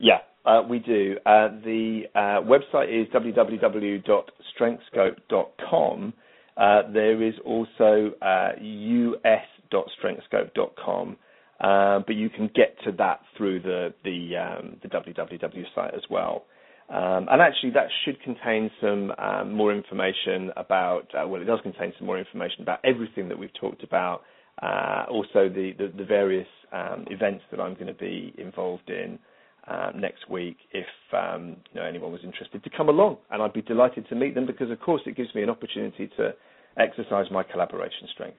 Yeah, 0.03 0.19
uh, 0.45 0.61
we 0.69 0.77
do. 0.79 1.15
Uh, 1.25 1.47
the 1.63 2.03
uh, 2.13 2.41
website 2.43 2.89
is 2.91 3.07
www.strengthscope.com. 3.13 6.13
Uh, 6.57 6.81
there 6.91 7.23
is 7.23 7.35
also 7.45 8.11
us.strengthscope.com. 8.21 11.17
Uh, 11.61 11.65
uh, 11.65 11.99
but 12.05 12.15
you 12.15 12.29
can 12.29 12.49
get 12.53 12.75
to 12.83 12.91
that 12.91 13.21
through 13.37 13.61
the 13.61 13.93
the, 14.03 14.35
um, 14.35 14.75
the 14.83 14.89
www 14.89 15.63
site 15.73 15.93
as 15.93 16.01
well. 16.09 16.43
Um, 16.89 17.29
and 17.31 17.41
actually, 17.41 17.69
that 17.71 17.87
should 18.03 18.21
contain 18.21 18.69
some 18.81 19.13
um, 19.17 19.53
more 19.53 19.71
information 19.73 20.51
about. 20.57 21.07
Uh, 21.15 21.25
well, 21.25 21.41
it 21.41 21.45
does 21.45 21.61
contain 21.63 21.93
some 21.97 22.05
more 22.05 22.19
information 22.19 22.61
about 22.61 22.79
everything 22.83 23.29
that 23.29 23.39
we've 23.39 23.53
talked 23.53 23.81
about. 23.83 24.23
Uh, 24.61 25.05
also, 25.09 25.47
the, 25.47 25.71
the, 25.77 25.87
the 25.97 26.03
various 26.03 26.49
um, 26.73 27.05
events 27.09 27.45
that 27.51 27.61
I'm 27.61 27.75
going 27.75 27.87
to 27.87 27.93
be 27.93 28.33
involved 28.37 28.89
in 28.89 29.17
uh, 29.67 29.91
next 29.95 30.29
week. 30.29 30.57
If 30.71 30.85
um, 31.13 31.57
you 31.73 31.79
know 31.79 31.85
anyone 31.85 32.11
was 32.11 32.21
interested 32.23 32.63
to 32.63 32.69
come 32.69 32.89
along, 32.89 33.17
and 33.31 33.41
I'd 33.41 33.53
be 33.53 33.61
delighted 33.61 34.07
to 34.09 34.15
meet 34.15 34.35
them 34.35 34.45
because, 34.45 34.71
of 34.71 34.79
course, 34.79 35.01
it 35.05 35.15
gives 35.15 35.33
me 35.35 35.43
an 35.43 35.49
opportunity 35.49 36.09
to 36.17 36.33
exercise 36.77 37.25
my 37.31 37.43
collaboration 37.43 38.07
strength. 38.13 38.37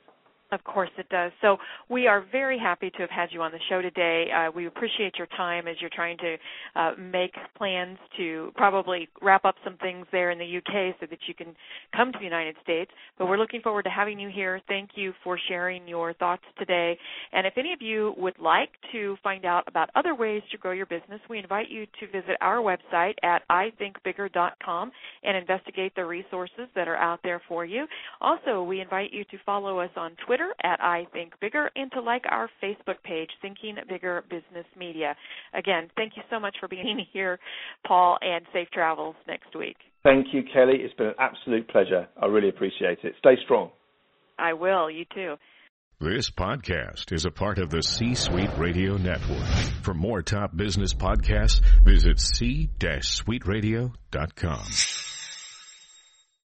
Of 0.55 0.63
course 0.63 0.91
it 0.99 1.09
does. 1.09 1.33
So 1.43 1.57
we 1.91 2.07
are 2.07 2.25
very 2.31 2.59
happy 2.61 2.89
to 2.89 2.99
have 2.99 3.11
had 3.11 3.31
you 3.33 3.43
on 3.43 3.51
the 3.51 3.59
show 3.69 3.83
today. 3.83 4.27
Uh, 4.31 4.53
we 4.55 4.67
appreciate 4.67 5.15
your 5.19 5.27
time 5.37 5.67
as 5.67 5.75
you're 5.81 5.91
trying 5.93 6.17
to 6.19 6.37
uh, 6.77 6.93
make 6.97 7.35
plans 7.59 7.99
to 8.17 8.53
probably 8.55 9.09
wrap 9.21 9.45
up 9.45 9.57
some 9.65 9.77
things 9.79 10.07
there 10.13 10.31
in 10.31 10.39
the 10.39 10.59
UK 10.59 10.95
so 11.01 11.07
that 11.11 11.19
you 11.27 11.35
can 11.35 11.57
come 11.97 12.13
to 12.13 12.19
the 12.19 12.25
United 12.25 12.55
States. 12.63 12.93
But 13.19 13.27
we're 13.27 13.37
looking 13.37 13.63
forward 13.63 13.83
to 13.83 13.91
having 13.91 14.21
you 14.21 14.31
here. 14.33 14.61
Thank 14.69 14.91
you 14.95 15.13
for 15.25 15.37
sharing 15.49 15.89
your 15.89 16.13
thoughts 16.15 16.45
today. 16.57 16.97
And 17.33 17.49
if 17.49 17.55
any 17.57 17.73
of 17.73 17.83
you 17.83 18.15
would 18.17 18.39
like 18.39 18.71
to 18.93 19.17
find 19.25 19.45
out 19.45 19.65
about 19.67 19.91
other 19.97 20.15
ways 20.15 20.43
to 20.53 20.59
grow 20.59 20.71
your 20.71 20.87
business, 20.87 21.21
we 21.29 21.41
invite 21.41 21.69
you 21.69 21.85
to 21.99 22.07
visit 22.07 22.37
our 22.41 22.59
website 22.59 23.15
at 23.25 23.43
ithinkbigger.com 23.51 24.93
and 25.25 25.37
investigate 25.37 25.95
the 25.97 26.05
resources 26.05 26.69
that 26.77 26.87
are 26.87 26.97
out 26.97 27.19
there 27.25 27.43
for 27.49 27.65
you. 27.65 27.87
Also, 28.21 28.63
we 28.63 28.81
invite 28.81 29.13
you 29.13 29.25
to 29.25 29.37
follow 29.45 29.81
us 29.81 29.91
on 29.97 30.13
Twitter 30.25 30.44
Twitter 30.45 30.55
at 30.63 30.81
I 30.81 31.07
Think 31.13 31.33
Bigger 31.41 31.71
and 31.77 31.93
to 31.93 32.01
like 32.01 32.25
our 32.31 32.49
Facebook 32.63 33.03
page, 33.05 33.31
Thinking 33.41 33.77
Bigger 33.89 34.25
Business 34.29 34.67
Media. 34.77 35.15
Again, 35.53 35.89
thank 35.97 36.17
you 36.17 36.23
so 36.31 36.41
much 36.41 36.57
for 36.61 36.69
being 36.69 37.05
here, 37.13 37.39
Paul, 37.87 38.19
and 38.21 38.45
safe 38.53 38.69
travels 38.73 39.17
next 39.27 39.57
week. 39.57 39.77
Thank 40.03 40.27
you, 40.33 40.43
Kelly. 40.53 40.81
It's 40.81 40.93
been 40.95 41.07
an 41.09 41.15
absolute 41.19 41.69
pleasure. 41.69 42.07
I 42.21 42.27
really 42.27 42.51
appreciate 42.51 42.99
it. 43.03 43.15
Stay 43.19 43.37
strong. 43.45 43.71
I 44.39 44.53
will. 44.53 44.91
You 44.91 45.05
too. 45.15 45.35
This 46.01 46.29
podcast 46.29 47.13
is 47.13 47.25
a 47.25 47.31
part 47.31 47.59
of 47.59 47.71
the 47.71 47.81
C 47.83 48.15
Suite 48.15 48.51
Radio 48.59 48.97
Network. 48.97 49.47
For 49.83 49.95
more 49.95 50.23
top 50.23 50.57
business 50.57 50.93
podcasts, 50.93 51.61
visit 51.85 52.19
c-suiteradio.com. 52.19 55.14